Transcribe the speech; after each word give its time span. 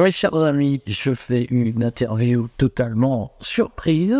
Oui, 0.00 0.12
chers 0.12 0.36
amis, 0.36 0.80
je 0.86 1.12
fais 1.12 1.48
une 1.50 1.82
interview 1.82 2.48
totalement 2.56 3.32
surprise, 3.40 4.16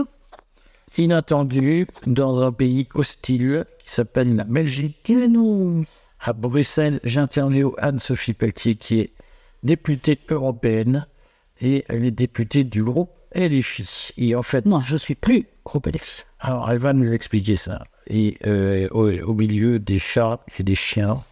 inattendue, 0.96 1.87
dans 2.05 2.43
un 2.43 2.51
pays 2.51 2.89
hostile 2.95 3.64
qui 3.79 3.88
s'appelle 3.88 4.34
la 4.34 4.43
Belgique. 4.43 5.09
non. 5.09 5.84
À 6.19 6.33
Bruxelles, 6.33 6.98
j'interviewe 7.05 7.77
Anne-Sophie 7.79 8.33
Pelletier, 8.33 8.75
qui 8.75 8.98
est 8.98 9.12
députée 9.62 10.19
européenne, 10.29 11.06
et 11.61 11.84
elle 11.88 12.05
est 12.05 12.10
députée 12.10 12.65
du 12.65 12.83
groupe 12.83 13.12
LFI. 13.37 14.15
Et 14.16 14.34
en 14.34 14.42
fait, 14.42 14.66
Non, 14.66 14.80
je 14.80 14.97
suis 14.97 15.15
plus 15.15 15.47
groupe 15.65 15.87
LFI. 15.87 16.24
alors 16.41 16.69
elle 16.73 16.79
va 16.79 16.92
nous 16.92 17.12
expliquer 17.12 17.55
ça. 17.55 17.84
Et 18.09 18.37
euh, 18.48 18.88
au, 18.91 19.12
au 19.12 19.33
milieu 19.33 19.79
des 19.79 20.01
chats 20.01 20.41
et 20.59 20.65
des 20.65 20.74
chiens, 20.74 21.23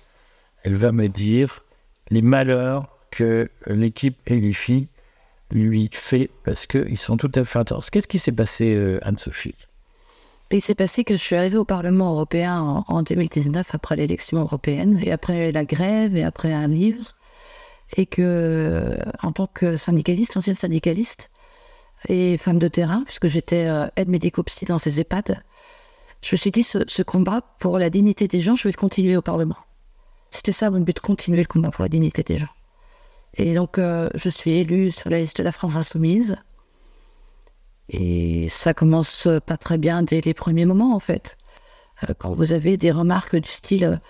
elle 0.63 0.77
va 0.77 0.93
me 0.93 1.09
dire 1.09 1.65
les 2.11 2.23
malheurs 2.23 2.96
que 3.17 3.51
l'équipe 3.67 4.19
LFI 4.29 4.89
lui 5.51 5.89
fait 5.93 6.31
parce 6.45 6.67
qu'ils 6.67 6.99
sont 6.99 7.17
tout 7.17 7.31
à 7.35 7.45
fait 7.45 7.59
intenses. 7.59 7.89
Qu'est-ce 7.89 8.09
qui 8.09 8.19
s'est 8.19 8.33
passé, 8.33 8.75
euh, 8.75 8.99
Anne-Sophie? 9.03 9.55
Et 10.51 10.57
il 10.57 10.61
s'est 10.61 10.75
passé 10.75 11.03
que 11.03 11.17
je 11.17 11.23
suis 11.23 11.35
arrivée 11.35 11.57
au 11.57 11.65
Parlement 11.65 12.13
européen 12.13 12.61
en, 12.61 12.85
en 12.87 13.03
2019 13.03 13.75
après 13.75 13.97
l'élection 13.97 14.39
européenne 14.39 15.01
et 15.03 15.13
après 15.13 15.51
la 15.51 15.65
grève 15.65 16.17
et 16.17 16.25
après 16.25 16.53
un 16.53 16.69
livre 16.69 17.13
et 17.97 18.07
que 18.07 18.97
en 19.23 19.33
tant 19.33 19.47
que 19.47 19.77
syndicaliste, 19.77 20.37
ancienne 20.37 20.57
syndicaliste 20.57 21.31
et 22.09 22.37
femme 22.37 22.59
de 22.59 22.69
terrain, 22.69 23.03
puisque 23.05 23.29
j'étais 23.29 23.67
euh, 23.67 23.87
aide 23.97 24.09
médico-psy 24.09 24.67
dans 24.67 24.79
ces 24.79 25.01
EHPAD, 25.01 25.43
je 26.23 26.35
me 26.35 26.37
suis 26.37 26.51
dit 26.51 26.63
ce, 26.63 26.79
ce 26.87 27.03
combat 27.03 27.41
pour 27.61 27.79
la 27.79 27.89
dignité 27.89 28.29
des 28.29 28.41
gens, 28.41 28.57
je 28.57 28.65
vais 28.65 28.73
le 28.73 28.77
continuer 28.77 29.17
au 29.17 29.23
Parlement. 29.23 29.57
C'était 30.31 30.53
ça 30.53 30.71
mon 30.71 30.81
but, 30.81 31.01
continuer 31.01 31.41
le 31.41 31.47
combat 31.47 31.71
pour 31.71 31.83
la 31.83 31.89
dignité 31.89 32.23
des 32.23 32.39
gens. 32.39 32.56
Et 33.37 33.55
donc 33.55 33.79
euh, 33.79 34.09
je 34.15 34.29
suis 34.29 34.53
élue 34.53 34.91
sur 34.91 35.11
la 35.11 35.19
liste 35.19 35.39
de 35.39 35.43
la 35.43 35.53
France 35.53 35.77
Insoumise. 35.77 36.37
Et 37.89 38.49
ça 38.49 38.75
commence 38.75 39.29
pas 39.47 39.57
très 39.57 39.79
bien 39.79 40.03
dès 40.03 40.21
les 40.21 40.35
premiers 40.35 40.65
moments, 40.65 40.95
en 40.95 41.01
fait. 41.01 41.37
Euh, 42.03 42.15
quand 42.19 42.33
vous 42.35 42.53
avez 42.53 42.77
des 42.77 42.91
remarques 42.91 43.37
du 43.37 43.49
style, 43.49 44.01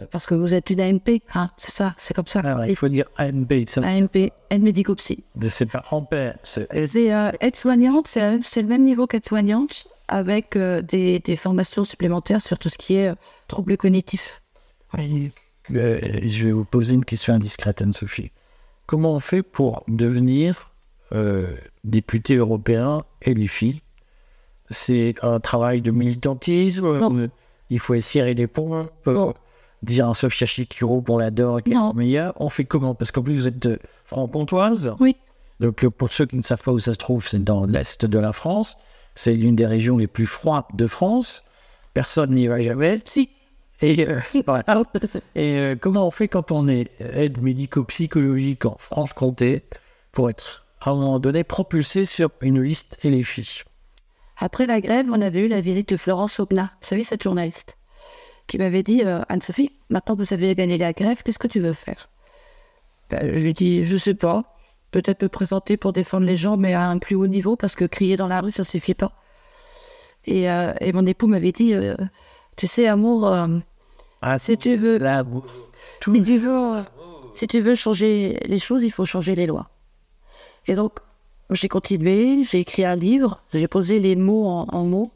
euh, 0.00 0.04
parce 0.10 0.24
que 0.26 0.34
vous 0.34 0.54
êtes 0.54 0.70
une 0.70 0.80
AMP, 0.80 1.20
hein, 1.34 1.50
c'est 1.58 1.70
ça, 1.70 1.94
c'est 1.98 2.14
comme 2.14 2.26
ça. 2.26 2.40
Alors, 2.40 2.64
il 2.64 2.74
faut 2.76 2.88
dire 2.88 3.04
AMP, 3.18 3.66
ça- 3.68 3.82
AMP, 3.82 4.32
aide 4.50 4.62
médico-psy. 4.62 5.22
de 5.34 5.48
c'est 5.50 5.66
pas 5.66 5.84
ampère, 5.90 6.38
c'est 6.44 6.66
aide-soignante, 7.40 8.08
c'est 8.08 8.62
le 8.62 8.68
même 8.68 8.82
niveau 8.82 9.06
qu'aide-soignante, 9.06 9.86
avec 10.08 10.56
des, 10.56 11.18
des 11.18 11.36
formations 11.36 11.84
supplémentaires 11.84 12.40
sur 12.40 12.58
tout 12.58 12.68
ce 12.70 12.78
qui 12.78 12.94
est 12.94 13.12
troubles 13.48 13.76
cognitifs. 13.76 14.40
Je 14.96 16.44
vais 16.44 16.52
vous 16.52 16.64
poser 16.64 16.94
une 16.94 17.04
question 17.04 17.34
indiscrète, 17.34 17.82
Anne-Sophie. 17.82 18.30
Comment 18.86 19.14
on 19.14 19.20
fait 19.20 19.42
pour 19.42 19.84
devenir 19.88 20.70
euh, 21.12 21.46
député 21.84 22.36
européen 22.36 23.02
filles 23.48 23.82
C'est 24.70 25.14
un 25.22 25.40
travail 25.40 25.80
de 25.82 25.90
militantisme? 25.90 26.98
Non. 26.98 27.16
euh, 27.16 27.28
Il 27.70 27.80
faut 27.80 27.94
essayer 27.94 28.34
les 28.34 28.46
ponts 28.46 28.88
euh. 29.06 29.32
Dire 29.82 30.08
un 30.08 30.14
Sofia 30.14 30.46
Chikiro 30.46 31.02
pour 31.02 31.18
l'adore 31.18 31.62
qui 31.62 31.72
est 31.72 31.94
meilleure. 31.94 32.32
On 32.36 32.48
fait 32.48 32.64
comment? 32.64 32.94
Parce 32.94 33.10
qu'en 33.10 33.22
plus, 33.22 33.34
vous 33.34 33.48
êtes 33.48 33.66
euh, 33.66 33.78
franc-comtoise. 34.04 34.94
Oui. 35.00 35.16
Donc, 35.60 35.86
pour 35.88 36.12
ceux 36.12 36.26
qui 36.26 36.36
ne 36.36 36.42
savent 36.42 36.62
pas 36.62 36.72
où 36.72 36.78
ça 36.78 36.92
se 36.92 36.98
trouve, 36.98 37.26
c'est 37.26 37.42
dans 37.42 37.64
l'est 37.66 38.04
de 38.04 38.18
la 38.18 38.32
France. 38.32 38.76
C'est 39.14 39.34
l'une 39.34 39.56
des 39.56 39.66
régions 39.66 39.96
les 39.98 40.06
plus 40.06 40.26
froides 40.26 40.64
de 40.74 40.86
France. 40.86 41.44
Personne 41.94 42.34
n'y 42.34 42.46
va 42.46 42.60
jamais. 42.60 43.00
Si. 43.04 43.30
Et, 43.82 44.08
euh, 44.08 44.20
Et 45.34 45.58
euh, 45.58 45.76
comment 45.78 46.06
on 46.06 46.10
fait 46.10 46.28
quand 46.28 46.50
on 46.50 46.68
est 46.68 46.90
aide 47.00 47.42
médico-psychologique 47.42 48.64
en 48.64 48.76
Franche-Comté 48.76 49.64
pour 50.12 50.30
être 50.30 50.66
à 50.80 50.90
un 50.90 50.94
moment 50.94 51.18
donné 51.18 51.44
propulsé 51.44 52.04
sur 52.04 52.30
une 52.40 52.62
liste 52.62 52.98
et 53.02 53.10
les 53.10 53.22
fiches 53.22 53.64
Après 54.38 54.66
la 54.66 54.80
grève, 54.80 55.08
on 55.10 55.20
avait 55.20 55.40
eu 55.40 55.48
la 55.48 55.60
visite 55.60 55.90
de 55.90 55.96
Florence 55.96 56.40
Aubenas, 56.40 56.70
vous 56.80 56.88
savez, 56.88 57.04
cette 57.04 57.22
journaliste, 57.22 57.78
qui 58.46 58.58
m'avait 58.58 58.82
dit 58.82 59.02
euh, 59.04 59.20
Anne-Sophie, 59.28 59.72
maintenant 59.90 60.16
que 60.16 60.22
vous 60.22 60.32
avez 60.32 60.54
gagné 60.54 60.78
la 60.78 60.92
grève, 60.92 61.22
qu'est-ce 61.22 61.38
que 61.38 61.48
tu 61.48 61.60
veux 61.60 61.72
faire? 61.72 62.08
Ben, 63.10 63.20
Je 63.22 63.38
lui 63.38 63.50
ai 63.50 63.52
dit 63.52 63.84
Je 63.84 63.96
sais 63.96 64.14
pas. 64.14 64.54
Peut-être 64.92 65.22
me 65.22 65.28
présenter 65.28 65.76
pour 65.76 65.92
défendre 65.92 66.26
les 66.26 66.36
gens, 66.36 66.56
mais 66.56 66.72
à 66.72 66.88
un 66.88 66.98
plus 66.98 67.16
haut 67.16 67.26
niveau, 67.26 67.56
parce 67.56 67.74
que 67.74 67.84
crier 67.84 68.16
dans 68.16 68.28
la 68.28 68.40
rue, 68.40 68.52
ça 68.52 68.64
suffit 68.64 68.94
pas. 68.94 69.12
Et, 70.24 70.46
mon 70.92 71.06
époux 71.06 71.26
m'avait 71.26 71.52
dit 71.52 71.74
Tu 72.56 72.66
sais, 72.66 72.86
amour, 72.86 73.26
euh, 73.26 73.58
Ah, 74.22 74.38
si 74.38 74.56
tu 74.56 74.76
veux, 74.76 74.98
là, 74.98 75.24
si 76.02 76.22
tu 76.22 76.38
veux, 76.38 76.76
euh, 76.76 76.82
si 77.34 77.46
tu 77.46 77.60
veux 77.60 77.74
changer 77.74 78.40
les 78.46 78.58
choses, 78.58 78.82
il 78.82 78.90
faut 78.90 79.04
changer 79.04 79.34
les 79.34 79.46
lois. 79.46 79.68
Et 80.66 80.74
donc, 80.74 80.98
j'ai 81.50 81.68
continué, 81.68 82.42
j'ai 82.44 82.60
écrit 82.60 82.84
un 82.84 82.96
livre, 82.96 83.42
j'ai 83.52 83.68
posé 83.68 84.00
les 84.00 84.16
mots 84.16 84.46
en, 84.46 84.66
en 84.72 84.84
mots. 84.84 85.12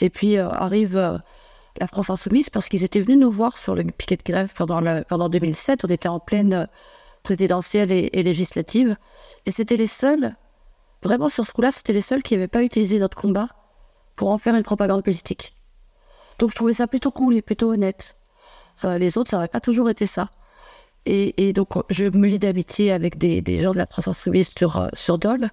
Et 0.00 0.10
puis 0.10 0.36
euh, 0.36 0.48
arrive 0.48 0.96
euh, 0.96 1.18
la 1.78 1.86
France 1.88 2.10
Insoumise 2.10 2.50
parce 2.50 2.68
qu'ils 2.68 2.84
étaient 2.84 3.00
venus 3.00 3.18
nous 3.18 3.30
voir 3.30 3.58
sur 3.58 3.74
le 3.74 3.82
piquet 3.84 4.16
de 4.16 4.22
grève 4.22 4.52
pendant, 4.54 4.80
le, 4.80 5.04
pendant 5.08 5.28
2007. 5.28 5.84
On 5.84 5.88
était 5.88 6.08
en 6.08 6.20
pleine 6.20 6.68
présidentielle 7.22 7.90
et, 7.90 8.10
et 8.12 8.22
législative. 8.22 8.96
Et 9.46 9.50
c'était 9.50 9.76
les 9.76 9.88
seuls, 9.88 10.36
vraiment 11.02 11.28
sur 11.28 11.46
ce 11.46 11.52
coup-là, 11.52 11.72
c'était 11.72 11.92
les 11.92 12.02
seuls 12.02 12.22
qui 12.22 12.34
n'avaient 12.34 12.46
pas 12.46 12.62
utilisé 12.62 12.98
notre 12.98 13.16
combat 13.16 13.48
pour 14.16 14.28
en 14.30 14.38
faire 14.38 14.54
une 14.54 14.62
propagande 14.62 15.02
politique. 15.02 15.54
Donc 16.38 16.50
je 16.50 16.54
trouvais 16.54 16.74
ça 16.74 16.86
plutôt 16.86 17.10
cool 17.10 17.36
et 17.36 17.42
plutôt 17.42 17.72
honnête. 17.72 18.16
Euh, 18.84 18.98
les 18.98 19.18
autres, 19.18 19.30
ça 19.30 19.36
n'aurait 19.36 19.48
pas 19.48 19.60
toujours 19.60 19.90
été 19.90 20.06
ça. 20.06 20.30
Et, 21.10 21.54
donc, 21.54 21.70
je 21.88 22.04
me 22.04 22.26
lie 22.26 22.38
d'amitié 22.38 22.92
avec 22.92 23.16
des, 23.16 23.60
gens 23.60 23.72
de 23.72 23.78
la 23.78 23.86
France 23.86 24.08
Insoumise 24.08 24.52
sur, 24.54 24.76
euh, 24.76 24.88
sur 24.92 25.16
Dole. 25.16 25.48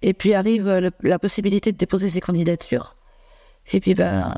Et 0.00 0.14
puis 0.14 0.32
arrive 0.32 0.68
euh, 0.68 0.90
la 1.02 1.18
possibilité 1.18 1.72
de 1.72 1.76
déposer 1.76 2.08
ses 2.08 2.20
candidatures. 2.20 2.94
Et 3.72 3.80
puis, 3.80 3.94
ben, 3.94 4.32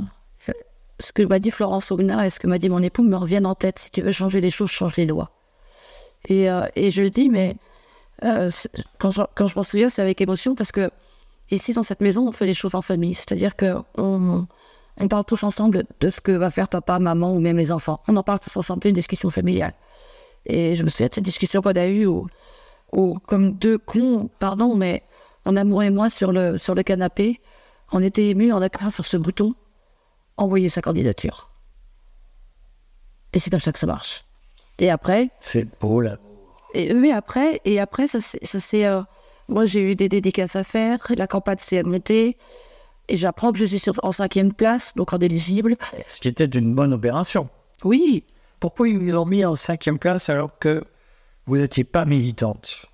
ce 1.00 1.12
que 1.12 1.22
m'a 1.22 1.38
dit 1.38 1.50
Florence 1.50 1.90
Aubenas 1.90 2.24
et 2.24 2.30
ce 2.30 2.40
que 2.40 2.46
m'a 2.46 2.56
dit 2.58 2.70
mon 2.70 2.82
époux 2.82 3.02
me 3.02 3.16
reviennent 3.16 3.44
en 3.44 3.54
tête. 3.54 3.78
Si 3.78 3.90
tu 3.90 4.00
veux 4.00 4.12
changer 4.12 4.40
les 4.40 4.50
choses, 4.50 4.70
change 4.70 4.96
les 4.96 5.04
lois. 5.04 5.32
Et, 6.30 6.46
je 6.46 7.02
le 7.02 7.10
dis, 7.10 7.28
mais 7.28 7.56
quand 8.22 9.10
je, 9.10 9.20
quand 9.34 9.54
m'en 9.54 9.62
souviens, 9.64 9.90
c'est 9.90 10.00
avec 10.00 10.22
émotion 10.22 10.54
parce 10.54 10.72
que 10.72 10.90
ici, 11.50 11.74
dans 11.74 11.82
cette 11.82 12.00
maison, 12.00 12.26
on 12.26 12.32
fait 12.32 12.46
les 12.46 12.54
choses 12.54 12.74
en 12.74 12.80
famille. 12.80 13.14
C'est-à-dire 13.14 13.54
que 13.54 13.74
on, 13.98 14.46
on 14.98 15.08
parle 15.08 15.24
tous 15.24 15.42
ensemble 15.42 15.84
de 16.00 16.10
ce 16.10 16.20
que 16.20 16.32
va 16.32 16.50
faire 16.50 16.68
papa, 16.68 16.98
maman 16.98 17.32
ou 17.32 17.40
même 17.40 17.58
les 17.58 17.70
enfants. 17.70 18.00
On 18.08 18.16
en 18.16 18.22
parle 18.22 18.40
tous 18.40 18.56
ensemble, 18.56 18.80
c'est 18.82 18.88
une 18.88 18.94
discussion 18.94 19.30
familiale. 19.30 19.74
Et 20.46 20.76
je 20.76 20.82
me 20.82 20.88
souviens 20.88 21.08
de 21.08 21.14
cette 21.14 21.24
discussion 21.24 21.60
qu'on 21.60 21.72
a 21.72 21.86
eue 21.86 22.06
où, 22.06 22.26
où, 22.92 23.18
comme 23.26 23.52
deux 23.52 23.78
cons, 23.78 24.30
pardon, 24.38 24.74
mais 24.74 25.02
mon 25.44 25.56
amour 25.56 25.82
et 25.82 25.90
moi 25.90 26.08
sur 26.08 26.32
le, 26.32 26.58
sur 26.58 26.74
le 26.74 26.82
canapé, 26.82 27.40
on 27.92 28.02
était 28.02 28.28
émus 28.28 28.52
en 28.52 28.62
appuyant 28.62 28.90
sur 28.90 29.04
ce 29.04 29.16
bouton, 29.16 29.54
envoyer 30.36 30.68
sa 30.68 30.82
candidature. 30.82 31.50
Et 33.32 33.38
c'est 33.38 33.50
comme 33.50 33.60
ça 33.60 33.72
que 33.72 33.78
ça 33.78 33.86
marche. 33.86 34.24
Et 34.78 34.90
après, 34.90 35.30
c'est 35.40 35.66
beau 35.80 36.00
là. 36.00 36.18
et, 36.74 36.94
mais 36.94 37.12
après, 37.12 37.60
et 37.64 37.80
après, 37.80 38.06
ça 38.06 38.20
ça 38.20 38.60
c'est, 38.60 38.86
euh, 38.86 39.02
moi 39.48 39.66
j'ai 39.66 39.80
eu 39.80 39.94
des 39.94 40.08
dédicaces 40.08 40.56
à 40.56 40.64
faire, 40.64 40.98
la 41.16 41.26
campagne 41.26 41.58
s'est 41.58 41.82
montée, 41.82 42.36
et 43.08 43.16
j'apprends 43.16 43.52
que 43.52 43.58
je 43.58 43.64
suis 43.64 43.78
sur, 43.78 43.94
en 44.02 44.12
cinquième 44.12 44.52
place, 44.52 44.94
donc 44.94 45.12
en 45.12 45.18
éligible. 45.18 45.76
Ce 46.08 46.20
qui 46.20 46.28
était 46.28 46.44
une 46.46 46.74
bonne 46.74 46.92
opération. 46.92 47.48
Oui, 47.84 48.24
Pourquoi 48.60 48.88
ils 48.88 48.98
vous 48.98 49.16
ont 49.16 49.26
mis 49.26 49.44
en 49.44 49.54
cinquième 49.54 49.98
place 49.98 50.28
alors 50.28 50.58
que 50.58 50.82
vous 51.46 51.58
n'étiez 51.58 51.84
pas 51.84 52.04
militante? 52.04 52.86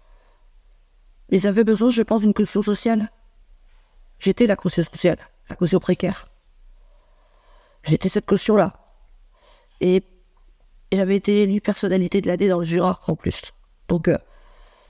Ils 1.30 1.46
avaient 1.46 1.64
besoin, 1.64 1.90
je 1.90 2.02
pense, 2.02 2.20
d'une 2.20 2.34
caution 2.34 2.62
sociale. 2.62 3.10
J'étais 4.18 4.46
la 4.46 4.56
caution 4.56 4.82
sociale, 4.82 5.18
la 5.48 5.56
caution 5.56 5.78
précaire. 5.78 6.28
J'étais 7.84 8.08
cette 8.08 8.26
caution-là. 8.26 8.74
Et, 9.80 10.02
et 10.90 10.96
j'avais 10.96 11.16
été 11.16 11.42
élue 11.42 11.60
personnalité 11.60 12.20
de 12.20 12.28
l'année 12.28 12.48
dans 12.48 12.58
le 12.58 12.64
Jura, 12.64 13.00
en 13.06 13.16
plus. 13.16 13.52
Donc, 13.88 14.08
euh, 14.08 14.18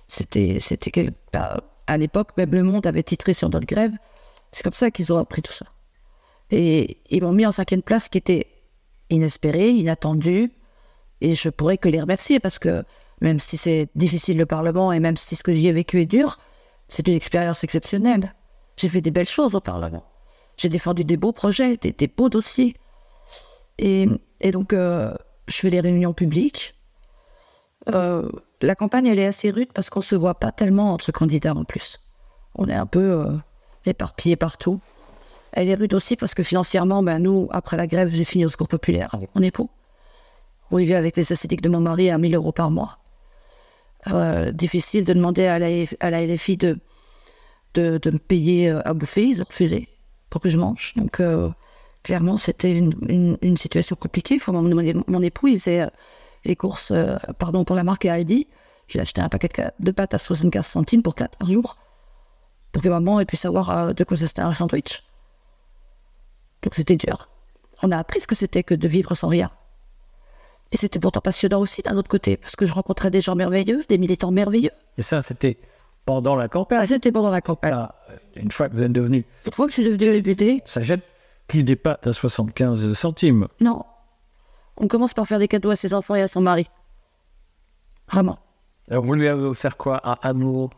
c'était, 0.09 0.59
c'était 0.61 0.91
quel- 0.91 1.15
à 1.87 1.97
l'époque, 1.97 2.31
même 2.37 2.51
Le 2.53 2.63
Monde 2.63 2.87
avait 2.87 3.03
titré 3.03 3.35
sur 3.35 3.49
notre 3.49 3.67
grève. 3.67 3.93
C'est 4.53 4.63
comme 4.63 4.73
ça 4.73 4.91
qu'ils 4.91 5.13
ont 5.13 5.19
appris 5.19 5.43
tout 5.43 5.53
ça. 5.53 5.67
Et 6.51 6.99
ils 7.11 7.23
m'ont 7.23 7.33
mis 7.33 7.47
en 7.47 7.53
cinquième 7.53 7.83
place, 7.83 8.09
qui 8.09 8.19
était 8.19 8.47
inespéré, 9.11 9.71
inattendu. 9.71 10.53
Et 11.21 11.35
je 11.35 11.49
pourrais 11.49 11.79
que 11.79 11.89
les 11.89 12.01
remercier 12.01 12.41
parce 12.41 12.59
que 12.59 12.85
même 13.21 13.41
si 13.41 13.57
c'est 13.57 13.89
difficile 13.95 14.37
le 14.37 14.47
Parlement 14.47 14.93
et 14.93 15.01
même 15.01 15.17
si 15.17 15.37
ce 15.37 15.43
que 15.43 15.53
j'y 15.53 15.69
ai 15.69 15.73
vécu 15.73 16.01
est 16.01 16.07
dur, 16.07 16.39
c'est 16.89 17.07
une 17.09 17.15
expérience 17.15 17.65
exceptionnelle. 17.65 18.35
J'ai 18.77 18.89
fait 18.89 19.01
des 19.01 19.11
belles 19.11 19.29
choses 19.29 19.55
au 19.55 19.61
Parlement. 19.61 20.05
J'ai 20.57 20.69
défendu 20.69 21.05
des 21.05 21.17
beaux 21.17 21.33
projets, 21.33 21.77
des, 21.77 22.07
beaux 22.09 22.29
dossiers. 22.29 22.77
Et, 23.79 24.07
et 24.41 24.51
donc, 24.51 24.73
euh, 24.73 25.15
je 25.49 25.57
fais 25.57 25.71
les 25.71 25.81
réunions 25.81 26.13
publiques. 26.13 26.75
Euh, 27.95 28.29
la 28.61 28.75
campagne, 28.75 29.07
elle 29.07 29.19
est 29.19 29.27
assez 29.27 29.51
rude 29.51 29.73
parce 29.73 29.91
qu'on 29.91 30.01
ne 30.01 30.05
se 30.05 30.15
voit 30.15 30.35
pas 30.35 30.53
tellement 30.53 30.93
entre 30.93 31.13
candidats 31.13 31.55
en 31.55 31.65
plus. 31.65 31.99
On 32.55 32.69
est 32.69 32.75
un 32.75 32.87
peu 32.87 33.01
euh, 33.01 33.37
éparpillés 33.87 34.37
partout. 34.37 34.81
Elle 35.53 35.69
est 35.69 35.75
rude 35.75 35.95
aussi 35.95 36.17
parce 36.17 36.35
que 36.35 36.43
financièrement, 36.43 37.03
ben, 37.03 37.19
nous, 37.19 37.49
après 37.53 37.77
la 37.77 37.87
grève, 37.87 38.09
j'ai 38.09 38.25
fini 38.25 38.45
au 38.47 38.51
secours 38.51 38.69
populaire 38.69 39.11
avec 39.15 39.31
mon 39.35 39.43
époux. 39.43 39.71
On 40.71 40.79
vivait 40.79 40.95
avec 40.95 41.17
les 41.17 41.33
ascétiques 41.33 41.63
de 41.63 41.69
mon 41.69 41.81
mari 41.81 42.11
à 42.11 42.19
1000 42.19 42.35
euros 42.35 42.53
par 42.53 42.71
mois. 42.71 42.99
euh, 44.09 44.51
difficile 44.53 45.05
de 45.05 45.13
demander 45.13 45.47
à 45.47 45.59
la, 45.59 45.69
à 46.01 46.11
la 46.11 46.27
LFI 46.27 46.57
de, 46.57 46.79
de, 47.75 47.99
de 47.99 48.11
me 48.11 48.19
payer 48.19 48.71
euh, 48.71 48.81
à 48.85 48.95
bouffer. 48.95 49.25
Ils 49.27 49.41
ont 49.43 49.45
refusé 49.49 49.89
pour 50.31 50.41
que 50.41 50.51
je 50.51 50.59
mange. 50.59 50.93
Donc, 50.97 51.21
euh, 51.21 51.51
clairement, 52.03 52.39
c'était 52.39 52.73
une, 52.73 52.93
une, 53.09 53.39
une 53.43 53.57
situation 53.57 53.97
compliquée. 53.97 54.37
Enfin, 54.37 54.53
mon, 54.53 54.63
mon, 54.63 55.05
mon 55.07 55.23
époux, 55.23 55.49
il 55.49 55.61
faisait 55.61 55.83
euh, 55.83 55.87
les 56.45 56.57
courses 56.57 56.91
euh, 56.91 57.17
pardon, 57.39 57.65
pour 57.65 57.77
la 57.77 57.85
marque 57.85 58.07
Aldi. 58.07 58.49
Il 58.95 59.01
a 59.01 59.03
acheté 59.03 59.21
un 59.21 59.29
paquet 59.29 59.49
de, 59.57 59.85
de 59.85 59.91
pâtes 59.93 60.15
à 60.15 60.19
75 60.19 60.67
centimes 60.67 61.03
pour 61.03 61.15
4 61.15 61.37
par 61.39 61.51
jour. 61.51 61.77
Pour 62.73 62.83
que 62.83 62.89
maman 62.89 63.21
ait 63.21 63.25
pu 63.27 63.37
savoir 63.37 63.71
euh, 63.71 63.93
de 63.93 64.05
quoi 64.05 64.17
c'était 64.17 64.41
un 64.43 64.53
sandwich. 64.53 65.03
Donc, 66.63 66.75
c'était 66.75 66.97
dur. 66.97 67.29
On 67.83 67.91
a 67.91 67.99
appris 67.99 68.21
ce 68.21 68.27
que 68.27 68.35
c'était 68.35 68.63
que 68.63 68.75
de 68.75 68.89
vivre 68.89 69.15
sans 69.15 69.29
rien. 69.29 69.51
Et 70.71 70.77
c'était 70.79 70.99
pourtant 70.99 71.21
passionnant 71.21 71.61
aussi 71.61 71.83
d'un 71.83 71.97
autre 71.97 72.09
côté, 72.09 72.37
parce 72.39 72.57
que 72.57 72.65
je 72.65 72.73
rencontrais 72.73 73.11
des 73.11 73.21
gens 73.21 73.35
merveilleux, 73.35 73.85
des 73.89 73.99
militants 73.99 74.31
merveilleux. 74.31 74.71
Et 74.97 75.03
ça, 75.03 75.21
c'était 75.21 75.59
pendant 76.07 76.35
la 76.35 76.49
campagne. 76.49 76.79
Ah, 76.81 76.87
c'était 76.87 77.13
pendant 77.13 77.29
la 77.31 77.43
campagne. 77.43 77.73
Là, 77.73 77.95
une 78.37 78.51
fois 78.51 78.69
que 78.69 78.75
vous 78.75 78.83
êtes 78.83 78.93
devenu, 78.93 79.27
Une 79.45 79.53
fois 79.53 79.67
que 79.67 79.73
je 79.73 79.83
suis 79.83 79.85
devenue 79.99 80.23
députée, 80.23 80.63
ça 80.65 80.83
jette 80.83 81.03
plus 81.47 81.63
des 81.63 81.77
pâtes 81.77 82.07
à 82.07 82.13
75 82.13 82.93
centimes. 82.95 83.49
non. 83.61 83.85
On 84.79 84.89
commence 84.89 85.13
par 85.13 85.27
faire 85.27 85.39
des 85.39 85.49
cadeaux 85.49 85.69
à 85.69 85.77
ses 85.77 85.93
enfants 85.93 86.15
et 86.15 86.23
à 86.23 86.29
son 86.29 86.41
mari. 86.41 86.67
Vraiment. 88.11 88.39
Alors, 88.91 89.05
vous 89.05 89.13
lui 89.13 89.29
avez 89.29 89.43
offert 89.43 89.77
quoi? 89.77 90.01
Un 90.09 90.17
amour? 90.23 90.71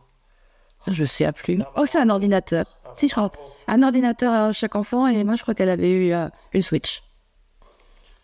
Je 0.87 1.03
sais 1.03 1.31
plus. 1.31 1.59
Oh, 1.77 1.85
c'est 1.85 1.99
un 1.99 2.09
ordinateur. 2.09 2.65
Si, 2.95 3.07
je 3.07 3.13
crois. 3.13 3.31
Un 3.67 3.83
ordinateur 3.83 4.31
à 4.33 4.51
chaque 4.51 4.75
enfant, 4.75 5.07
et 5.07 5.23
moi, 5.23 5.35
je 5.35 5.41
crois 5.41 5.53
qu'elle 5.53 5.69
avait 5.69 5.91
eu 5.91 6.13
euh, 6.13 6.29
une 6.53 6.61
Switch. 6.61 7.03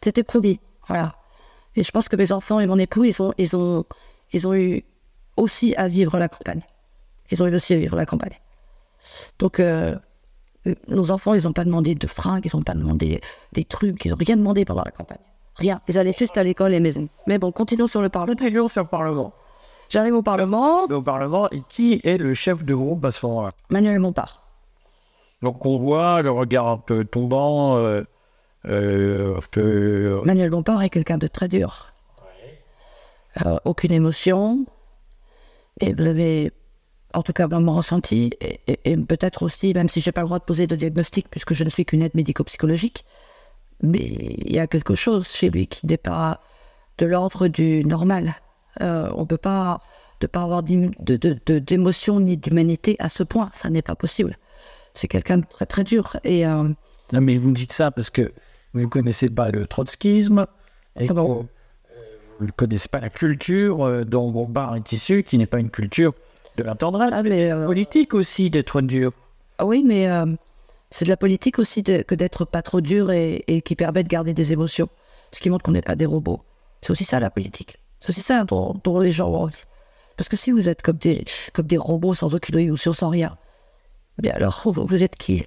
C'était 0.03 0.23
promis. 0.23 0.59
Voilà. 0.87 1.15
Et 1.75 1.83
je 1.83 1.91
pense 1.91 2.09
que 2.09 2.15
mes 2.15 2.31
enfants 2.31 2.59
et 2.59 2.67
mon 2.67 2.77
époux, 2.77 3.03
ils 3.03 3.21
ont, 3.21 3.33
ils 3.37 3.55
ont, 3.55 3.85
ils 4.31 4.47
ont 4.47 4.53
eu 4.53 4.83
aussi 5.37 5.75
à 5.75 5.87
vivre 5.87 6.17
la 6.17 6.27
campagne. 6.27 6.61
Ils 7.29 7.41
ont 7.41 7.47
eu 7.47 7.55
aussi 7.55 7.73
à 7.73 7.77
vivre 7.77 7.95
la 7.95 8.05
campagne. 8.05 8.39
Donc, 9.39 9.59
euh, 9.59 9.95
nos 10.87 11.11
enfants, 11.11 11.33
ils 11.33 11.43
n'ont 11.43 11.53
pas 11.53 11.65
demandé 11.65 11.95
de 11.95 12.07
fringues, 12.07 12.45
ils 12.45 12.55
n'ont 12.55 12.63
pas 12.63 12.73
demandé 12.73 13.21
des 13.53 13.63
trucs, 13.63 14.05
ils 14.05 14.11
n'ont 14.11 14.17
rien 14.17 14.37
demandé 14.37 14.65
pendant 14.65 14.83
la 14.83 14.91
campagne. 14.91 15.17
Rien. 15.55 15.81
Ils 15.87 15.97
allaient 15.97 16.15
juste 16.17 16.37
à 16.37 16.43
l'école 16.43 16.73
et 16.73 16.79
maison. 16.79 17.09
Mais 17.27 17.37
bon, 17.37 17.51
continuons 17.51 17.87
sur 17.87 18.01
le 18.01 18.09
Parlement. 18.09 18.33
Continuons 18.33 18.67
sur 18.67 18.83
le 18.83 18.87
Parlement. 18.87 19.33
J'arrive 19.91 20.15
au 20.15 20.21
Parlement, 20.23 20.83
Au 20.85 21.01
Parlement, 21.01 21.49
et 21.51 21.61
qui 21.67 21.99
est 22.05 22.17
le 22.17 22.33
chef 22.33 22.63
de 22.63 22.73
groupe 22.73 23.03
à 23.03 23.11
ce 23.11 23.25
moment-là 23.25 23.49
Manuel 23.69 23.99
Montpart. 23.99 24.41
Donc, 25.41 25.65
on 25.65 25.77
voit 25.77 26.21
le 26.21 26.31
regard 26.31 26.67
un 26.69 26.77
peu 26.77 27.03
tombant, 27.03 27.75
euh, 27.75 28.01
euh, 28.69 29.37
peu- 29.51 30.21
Manuel 30.23 30.49
Bompard 30.49 30.81
est 30.81 30.89
quelqu'un 30.89 31.17
de 31.17 31.27
très 31.27 31.49
dur. 31.49 31.91
Euh, 33.45 33.57
aucune 33.65 33.91
émotion. 33.91 34.65
Et 35.81 35.91
vous 35.93 36.05
avez, 36.05 36.53
en 37.13 37.21
tout 37.21 37.33
cas, 37.33 37.47
mon 37.49 37.73
ressenti, 37.75 38.31
et, 38.39 38.61
et- 38.67 38.79
et 38.91 38.95
peut-être 38.97 39.43
aussi, 39.43 39.73
même 39.73 39.89
si 39.89 39.99
je 39.99 40.07
n'ai 40.07 40.13
pas 40.13 40.21
le 40.21 40.27
droit 40.27 40.39
de 40.39 40.45
poser 40.45 40.67
de 40.67 40.75
diagnostic, 40.77 41.27
puisque 41.29 41.53
je 41.53 41.65
ne 41.65 41.69
suis 41.69 41.85
qu'une 41.85 42.01
aide 42.03 42.15
médico-psychologique, 42.15 43.03
mais 43.83 43.99
il 44.05 44.53
y 44.53 44.59
a 44.59 44.67
quelque 44.67 44.95
chose 44.95 45.27
chez 45.27 45.49
lui 45.49 45.67
qui 45.67 45.85
n'est 45.85 45.97
pas 45.97 46.39
de 46.97 47.05
l'ordre 47.05 47.47
du 47.49 47.83
normal. 47.83 48.35
Euh, 48.79 49.09
on 49.15 49.21
ne 49.21 49.25
peut 49.25 49.37
pas 49.37 49.81
ne 50.21 50.27
pas 50.27 50.43
avoir 50.43 50.61
d'émotion 50.63 52.19
ni 52.19 52.37
d'humanité 52.37 52.95
à 52.99 53.09
ce 53.09 53.23
point. 53.23 53.49
Ça 53.53 53.69
n'est 53.69 53.81
pas 53.81 53.95
possible. 53.95 54.37
C'est 54.93 55.07
quelqu'un 55.07 55.39
de 55.39 55.45
très 55.45 55.65
très 55.65 55.83
dur. 55.83 56.17
Et 56.23 56.45
euh, 56.45 56.63
Non, 57.13 57.21
mais 57.21 57.37
vous 57.37 57.51
dites 57.51 57.73
ça 57.73 57.91
parce 57.91 58.09
que 58.09 58.31
vous 58.73 58.81
ne 58.81 58.85
connaissez 58.85 59.29
pas 59.29 59.49
le 59.51 59.65
trotskisme 59.67 60.45
et 60.99 61.07
Ah 61.09 61.13
bon 61.13 61.41
euh, 61.41 61.93
vous 62.39 62.45
ne 62.47 62.51
connaissez 62.51 62.87
pas 62.87 62.99
la 62.99 63.09
culture 63.09 64.05
dont 64.05 64.31
Bompard 64.31 64.75
est 64.75 64.91
issu, 64.91 65.23
qui 65.23 65.37
n'est 65.37 65.45
pas 65.45 65.59
une 65.59 65.69
culture 65.69 66.13
de 66.57 66.63
la 66.63 66.75
tendresse. 66.75 67.11
Ah, 67.13 67.23
mais, 67.23 67.51
politique 67.65 68.13
aussi 68.13 68.49
d'être 68.49 68.81
dur. 68.81 69.11
Ah 69.57 69.65
Oui, 69.65 69.83
mais 69.85 70.07
c'est 70.89 71.05
de 71.05 71.09
la 71.09 71.17
politique 71.17 71.59
aussi 71.59 71.83
de- 71.83 72.01
que 72.01 72.15
d'être 72.15 72.45
pas 72.45 72.61
trop 72.61 72.81
dur 72.81 73.11
et, 73.11 73.43
et 73.47 73.61
qui 73.61 73.75
permet 73.75 74.03
de 74.03 74.07
garder 74.09 74.33
des 74.33 74.51
émotions. 74.53 74.89
Ce 75.31 75.39
qui 75.39 75.49
montre 75.49 75.63
qu'on 75.63 75.71
n'est 75.71 75.81
pas 75.81 75.95
des 75.95 76.05
robots. 76.05 76.41
C'est 76.81 76.91
aussi 76.91 77.03
ça 77.05 77.19
la 77.19 77.29
politique. 77.29 77.77
C'est 78.01 78.13
ça 78.13 78.43
dont, 78.43 78.99
les 78.99 79.11
gens 79.11 79.29
ont. 79.29 79.49
Parce 80.17 80.27
que 80.27 80.35
si 80.35 80.51
vous 80.51 80.67
êtes 80.67 80.81
comme 80.81 80.97
des, 80.97 81.23
comme 81.53 81.67
des 81.67 81.77
robots 81.77 82.13
sans 82.13 82.33
aucune 82.33 82.57
émotion, 82.57 82.93
sans 82.93 83.09
rien, 83.09 83.37
bien 84.17 84.33
alors 84.33 84.61
vous, 84.65 85.03
êtes 85.03 85.15
qui? 85.15 85.45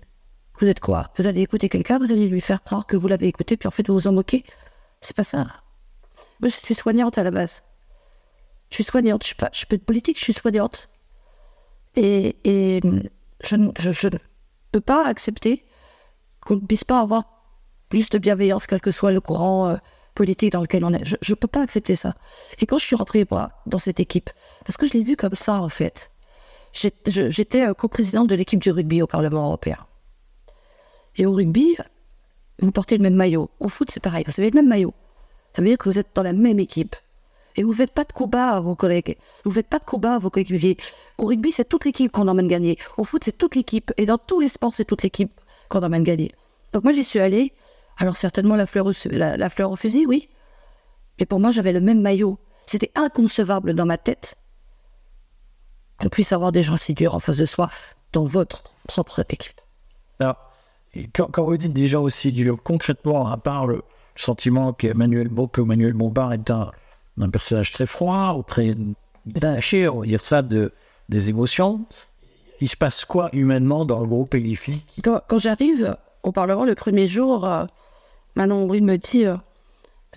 Vous 0.60 0.66
êtes 0.66 0.80
quoi? 0.80 1.10
Vous 1.16 1.26
allez 1.26 1.42
écouter 1.42 1.68
quelqu'un, 1.68 1.98
vous 1.98 2.12
allez 2.12 2.28
lui 2.28 2.40
faire 2.40 2.62
croire 2.62 2.86
que 2.86 2.96
vous 2.96 3.08
l'avez 3.08 3.26
écouté, 3.26 3.56
puis 3.56 3.66
en 3.66 3.70
fait 3.70 3.86
vous 3.88 3.94
vous 3.94 4.06
en 4.06 4.12
moquez? 4.12 4.44
C'est 5.00 5.16
pas 5.16 5.24
ça. 5.24 5.46
Moi 6.40 6.48
je 6.48 6.56
suis 6.56 6.74
soignante 6.74 7.18
à 7.18 7.22
la 7.24 7.30
base. 7.30 7.62
Je 8.70 8.76
suis 8.76 8.84
soignante, 8.84 9.22
je 9.22 9.28
suis 9.28 9.36
pas, 9.36 9.50
je 9.52 9.58
suis 9.58 9.66
pas 9.66 9.76
de 9.76 9.82
politique, 9.82 10.18
je 10.18 10.24
suis 10.24 10.32
soignante. 10.32 10.88
Et, 11.96 12.36
et 12.44 12.80
je, 13.42 13.56
je 13.78 14.08
ne 14.08 14.18
peux 14.72 14.80
pas 14.80 15.06
accepter 15.06 15.64
qu'on 16.40 16.56
ne 16.56 16.60
puisse 16.60 16.84
pas 16.84 17.00
avoir 17.00 17.24
plus 17.88 18.08
de 18.10 18.18
bienveillance, 18.18 18.66
quel 18.66 18.80
que 18.80 18.90
soit 18.90 19.12
le 19.12 19.20
courant 19.20 19.68
euh, 19.68 19.76
politique 20.14 20.52
dans 20.52 20.62
lequel 20.62 20.84
on 20.84 20.92
est. 20.92 21.04
Je 21.04 21.32
ne 21.32 21.34
peux 21.34 21.48
pas 21.48 21.62
accepter 21.62 21.96
ça. 21.96 22.14
Et 22.60 22.66
quand 22.66 22.78
je 22.78 22.84
suis 22.84 22.96
rentrée 22.96 23.26
dans 23.66 23.78
cette 23.78 24.00
équipe, 24.00 24.30
parce 24.64 24.76
que 24.76 24.86
je 24.86 24.92
l'ai 24.92 25.02
vu 25.02 25.16
comme 25.16 25.34
ça 25.34 25.60
en 25.60 25.68
fait, 25.68 26.10
j'étais 26.72 27.66
euh, 27.66 27.74
co-présidente 27.74 28.28
de 28.28 28.34
l'équipe 28.34 28.60
du 28.60 28.70
rugby 28.70 29.02
au 29.02 29.06
Parlement 29.06 29.46
européen. 29.46 29.78
Et 31.16 31.26
au 31.26 31.32
rugby, 31.32 31.76
vous 32.60 32.72
portez 32.72 32.96
le 32.96 33.02
même 33.02 33.14
maillot. 33.14 33.50
Au 33.60 33.68
foot, 33.68 33.90
c'est 33.90 34.00
pareil, 34.00 34.24
vous 34.26 34.40
avez 34.40 34.50
le 34.50 34.54
même 34.54 34.68
maillot. 34.68 34.94
Ça 35.54 35.62
veut 35.62 35.68
dire 35.68 35.78
que 35.78 35.88
vous 35.88 35.98
êtes 35.98 36.08
dans 36.14 36.22
la 36.22 36.32
même 36.32 36.58
équipe. 36.58 36.96
Et 37.56 37.62
vous 37.62 37.70
ne 37.70 37.76
faites 37.76 37.92
pas 37.92 38.02
de 38.02 38.12
combat 38.12 38.50
à 38.50 38.60
vos 38.60 38.74
collègues. 38.74 39.16
Vous 39.44 39.50
ne 39.50 39.54
faites 39.54 39.68
pas 39.68 39.78
de 39.78 39.84
combat 39.84 40.14
à 40.14 40.18
vos 40.18 40.28
coéquipiers. 40.28 40.76
Au 41.18 41.26
rugby, 41.26 41.52
c'est 41.52 41.68
toute 41.68 41.84
l'équipe 41.84 42.10
qu'on 42.10 42.26
emmène 42.26 42.48
gagner. 42.48 42.78
Au 42.96 43.04
foot, 43.04 43.22
c'est 43.24 43.38
toute 43.38 43.54
l'équipe. 43.54 43.92
Et 43.96 44.06
dans 44.06 44.18
tous 44.18 44.40
les 44.40 44.48
sports, 44.48 44.72
c'est 44.74 44.84
toute 44.84 45.04
l'équipe 45.04 45.40
qu'on 45.68 45.84
emmène 45.84 46.02
gagner. 46.02 46.32
Donc 46.72 46.82
moi, 46.82 46.92
j'y 46.92 47.04
suis 47.04 47.20
allée. 47.20 47.52
Alors 47.96 48.16
certainement 48.16 48.56
la 48.56 48.66
fleur, 48.66 48.86
au, 48.86 48.92
la, 49.10 49.36
la 49.36 49.50
fleur 49.50 49.70
au 49.70 49.76
fusil, 49.76 50.06
oui. 50.06 50.28
Mais 51.18 51.26
pour 51.26 51.40
moi, 51.40 51.50
j'avais 51.50 51.72
le 51.72 51.80
même 51.80 52.00
maillot. 52.00 52.38
C'était 52.66 52.90
inconcevable 52.94 53.74
dans 53.74 53.86
ma 53.86 53.98
tête 53.98 54.36
qu'on 56.00 56.08
puisse 56.08 56.32
avoir 56.32 56.50
des 56.50 56.62
gens 56.62 56.76
si 56.76 56.94
durs 56.94 57.14
en 57.14 57.20
face 57.20 57.36
de 57.36 57.46
soi 57.46 57.70
dans 58.12 58.24
votre 58.24 58.64
propre 58.88 59.20
équipe. 59.20 59.60
Alors, 60.18 60.36
quand, 61.14 61.26
quand 61.30 61.44
vous 61.44 61.56
dites 61.56 61.72
des 61.72 61.86
gens 61.86 62.02
aussi 62.02 62.32
durs, 62.32 62.58
concrètement, 62.62 63.28
à 63.28 63.36
part 63.36 63.66
le 63.66 63.82
sentiment 64.16 64.72
qu'Emmanuel 64.72 65.28
que 65.52 65.60
Manuel 65.60 65.92
Bompard 65.92 66.32
est 66.32 66.50
un, 66.50 66.70
un 67.20 67.30
personnage 67.30 67.72
très 67.72 67.86
froid, 67.86 68.34
ou 68.36 68.42
très 68.42 68.74
il 69.26 70.10
y 70.10 70.14
a 70.14 70.18
ça 70.18 70.42
de, 70.42 70.72
des 71.08 71.28
émotions, 71.28 71.86
il 72.60 72.68
se 72.68 72.76
passe 72.76 73.04
quoi 73.04 73.30
humainement 73.32 73.84
dans 73.84 74.00
le 74.00 74.06
groupe 74.06 74.34
Elifi? 74.34 74.84
Quand, 75.02 75.20
quand 75.26 75.38
j'arrive 75.38 75.96
au 76.22 76.32
Parlement 76.32 76.64
le 76.64 76.74
premier 76.74 77.08
jour, 77.08 77.48
Manon 78.36 78.64
Aubry 78.64 78.80
me 78.80 78.96
dit 78.96 79.26
euh, 79.26 79.36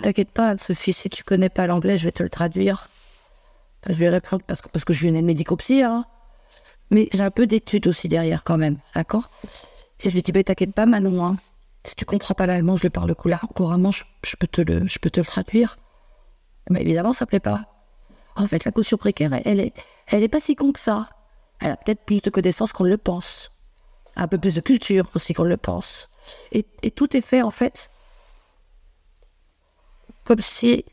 T'inquiète 0.01 0.31
pas, 0.31 0.57
Sophie, 0.57 0.93
si 0.93 1.09
tu 1.09 1.23
connais 1.23 1.49
pas 1.49 1.67
l'anglais, 1.67 1.97
je 1.97 2.05
vais 2.05 2.11
te 2.11 2.23
le 2.23 2.29
traduire. 2.29 2.89
Je 3.87 3.93
vais 3.93 4.09
répondre 4.09 4.43
parce 4.45 4.61
que, 4.61 4.69
parce 4.69 4.85
que 4.85 4.93
je 4.93 4.99
suis 4.99 5.07
une 5.07 5.15
aide 5.15 5.25
médico-psy, 5.25 5.83
hein. 5.83 6.05
mais 6.91 7.09
j'ai 7.13 7.23
un 7.23 7.31
peu 7.31 7.47
d'études 7.47 7.87
aussi 7.87 8.07
derrière 8.07 8.43
quand 8.43 8.57
même, 8.57 8.77
d'accord? 8.95 9.29
Et 10.01 10.09
je 10.09 10.15
lui 10.15 10.21
dis 10.21 10.31
bah, 10.31 10.43
T'inquiète 10.43 10.73
pas, 10.73 10.85
Manon, 10.85 11.23
hein. 11.25 11.37
si 11.83 11.95
tu 11.95 12.05
comprends 12.05 12.33
pas 12.33 12.47
l'allemand, 12.47 12.77
je 12.77 12.83
le 12.83 12.89
parle 12.89 13.13
couramment, 13.15 13.91
je, 13.91 14.03
je 14.23 14.35
peux 14.35 14.47
te 14.47 14.61
le, 14.61 14.87
je 14.87 14.99
peux 14.99 15.09
te 15.09 15.19
le 15.19 15.25
traduire. 15.25 15.77
Mais 16.69 16.81
évidemment, 16.81 17.13
ça 17.13 17.25
plaît 17.25 17.39
pas. 17.39 17.65
En 18.35 18.45
fait, 18.45 18.65
la 18.65 18.71
caution 18.71 18.97
précaire, 18.97 19.33
elle, 19.33 19.43
elle 19.45 19.59
est, 19.59 19.73
elle 20.07 20.23
est 20.23 20.27
pas 20.27 20.39
si 20.39 20.55
con 20.55 20.71
que 20.71 20.79
ça. 20.79 21.09
Elle 21.59 21.71
a 21.71 21.77
peut-être 21.77 22.03
plus 22.03 22.21
de 22.21 22.29
connaissances 22.29 22.71
qu'on 22.71 22.83
le 22.83 22.97
pense 22.97 23.51
un 24.17 24.27
peu 24.27 24.37
plus 24.37 24.55
de 24.55 24.61
culture 24.61 25.09
aussi 25.15 25.33
qu'on 25.33 25.43
le 25.43 25.57
pense. 25.57 26.09
Et 26.51 26.91
tout 26.91 27.15
est 27.15 27.21
fait 27.21 27.41
en 27.41 27.51
fait 27.51 27.89
comme 30.27 30.41
si 30.41 30.83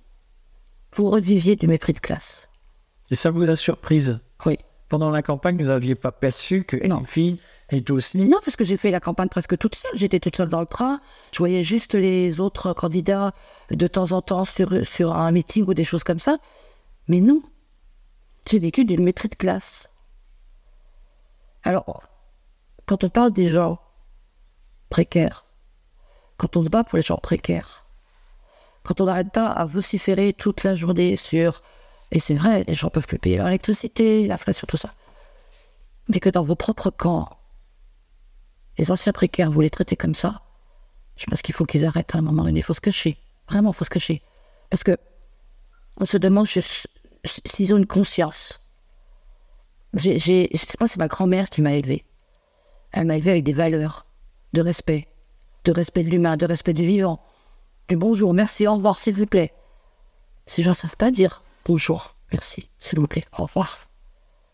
vous 0.93 1.11
reviviez 1.11 1.57
du 1.57 1.67
mépris 1.67 1.93
de 1.93 1.99
classe. 1.99 2.49
Et 3.11 3.17
ça 3.17 3.33
vous 3.33 3.50
a 3.50 3.57
surprise? 3.57 4.21
Oui. 4.47 4.57
Pendant 4.88 5.11
la 5.11 5.23
campagne, 5.23 5.57
vous 5.57 5.71
n'aviez 5.71 5.97
pas 5.97 6.12
perçu 6.12 6.62
que 6.62 6.76
Non. 6.87 6.99
Elifi 6.99 7.41
est 7.69 7.91
aussi... 7.91 8.29
Non, 8.29 8.38
parce 8.45 8.55
que 8.55 8.64
j'ai 8.64 8.76
fait 8.76 8.93
la 8.93 9.00
campagne 9.00 9.29
presque 9.29 9.59
toute 9.59 9.75
seule. 9.75 9.91
J'étais 9.97 10.21
toute 10.21 10.37
seule 10.37 10.50
dans 10.50 10.61
le 10.61 10.67
train. 10.67 11.00
Je 11.33 11.38
voyais 11.38 11.64
juste 11.64 11.95
les 11.95 12.38
autres 12.38 12.75
candidats 12.75 13.33
de 13.73 13.87
temps 13.88 14.12
en 14.12 14.23
temps 14.23 14.45
sur, 14.45 14.87
sur 14.87 15.17
un 15.17 15.33
meeting 15.33 15.64
ou 15.67 15.75
des 15.75 15.83
choses 15.83 16.05
comme 16.05 16.21
ça. 16.21 16.38
Mais 17.09 17.21
non. 17.21 17.43
J'ai 18.49 18.61
vécu 18.61 18.85
du 18.85 18.97
mépris 18.99 19.29
de 19.29 19.35
classe. 19.35 19.91
Alors, 21.64 22.05
quand 22.87 23.03
on 23.03 23.09
parle 23.09 23.33
des 23.33 23.49
gens 23.49 23.81
précaires, 24.91 25.45
quand 26.37 26.57
on 26.57 26.62
se 26.62 26.69
bat 26.69 26.85
pour 26.85 26.99
les 26.99 27.03
gens 27.03 27.17
précaires, 27.17 27.84
quand 28.85 29.00
on 29.00 29.07
n'arrête 29.07 29.33
pas 29.33 29.47
à 29.47 29.64
vociférer 29.64 30.33
toute 30.33 30.62
la 30.62 30.76
journée 30.76 31.17
sur, 31.17 31.62
et 32.11 32.21
c'est 32.21 32.35
vrai, 32.35 32.64
les 32.69 32.75
gens 32.75 32.91
peuvent 32.91 33.07
plus 33.07 33.19
payer 33.19 33.38
leur 33.38 33.49
électricité, 33.49 34.26
l'inflation, 34.26 34.67
tout 34.69 34.76
ça, 34.76 34.95
mais 36.09 36.21
que 36.21 36.29
dans 36.29 36.43
vos 36.43 36.55
propres 36.55 36.91
camps, 36.91 37.29
les 38.79 38.91
anciens 38.91 39.12
précaires, 39.12 39.50
vous 39.50 39.61
les 39.62 39.71
traitez 39.71 39.97
comme 39.97 40.14
ça, 40.14 40.43
je 41.17 41.25
pense 41.26 41.43
qu'il 41.43 41.55
faut 41.55 41.64
qu'ils 41.64 41.85
arrêtent 41.87 42.14
à 42.14 42.19
un 42.19 42.23
moment 42.23 42.45
donné, 42.45 42.61
il 42.61 42.62
faut 42.62 42.75
se 42.75 42.81
cacher, 42.81 43.19
vraiment, 43.49 43.71
il 43.71 43.75
faut 43.75 43.85
se 43.85 43.91
cacher. 43.91 44.23
Parce 44.69 44.85
que 44.85 44.97
on 45.99 46.07
se 46.07 46.17
demande 46.17 46.47
s'ils 46.47 47.73
ont 47.73 47.79
une 47.79 47.87
conscience. 47.87 48.61
J'ai, 49.95 50.19
j'ai, 50.19 50.50
pas, 50.76 50.88
c'est 50.88 50.99
ma 50.99 51.07
grand-mère 51.07 51.49
qui 51.49 51.62
m'a 51.62 51.75
élevé. 51.75 52.05
Elle 52.91 53.07
m'a 53.07 53.17
élevé 53.17 53.31
avec 53.31 53.45
des 53.45 53.53
valeurs 53.53 54.07
de 54.53 54.61
respect, 54.61 55.07
de 55.64 55.73
respect 55.73 56.03
de 56.03 56.11
l'humain, 56.11 56.37
de 56.37 56.47
respect 56.47 56.73
du 56.73 56.85
vivant, 56.85 57.25
du 57.88 57.97
bonjour, 57.97 58.33
merci, 58.35 58.67
au 58.67 58.75
revoir, 58.76 59.00
s'il 59.00 59.14
vous 59.14 59.26
plaît. 59.26 59.53
Ces 60.47 60.62
gens 60.62 60.75
savent 60.75 60.97
pas 60.97 61.11
dire 61.11 61.43
bonjour, 61.67 62.14
merci, 62.33 62.69
s'il 62.79 62.99
vous 63.00 63.07
plaît, 63.07 63.25
au 63.38 63.45
revoir. 63.45 63.79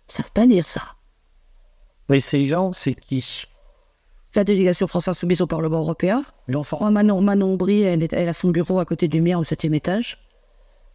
Ils 0.09 0.13
savent 0.13 0.33
pas 0.33 0.47
dire 0.47 0.65
ça. 0.65 0.83
Mais 2.09 2.21
ces 2.21 2.45
gens, 2.45 2.73
c'est 2.73 2.95
qui? 2.95 3.45
La 4.35 4.45
délégation 4.45 4.87
française 4.87 5.17
soumise 5.17 5.41
au 5.41 5.47
Parlement 5.47 5.81
européen. 5.81 6.25
L'enfant. 6.49 6.89
Manon, 6.91 7.21
Manon 7.21 7.57
elle, 7.69 8.03
est- 8.03 8.13
elle 8.13 8.29
a 8.29 8.33
son 8.33 8.51
bureau 8.51 8.79
à 8.79 8.85
côté 8.85 9.09
du 9.09 9.21
mien 9.21 9.39
au 9.39 9.45
septième 9.45 9.75
étage. 9.75 10.19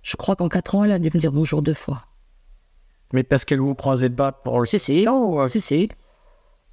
Je 0.01 0.15
crois 0.15 0.35
qu'en 0.35 0.47
quatre 0.49 0.75
ans, 0.75 0.83
elle 0.83 0.91
a 0.91 0.99
dû 0.99 1.09
me 1.13 1.19
dire 1.19 1.31
bonjour 1.31 1.61
deux 1.61 1.73
fois. 1.73 2.05
Mais 3.13 3.23
parce 3.23 3.43
qu'elle 3.45 3.59
vous 3.59 3.75
croisait 3.75 4.09
pas 4.09 4.31
pour 4.31 4.59
le 4.59 4.65
Si, 4.65 4.79
si. 4.79 5.03
Non, 5.03 5.39
euh, 5.41 5.47
Si, 5.47 5.61
si. 5.61 5.89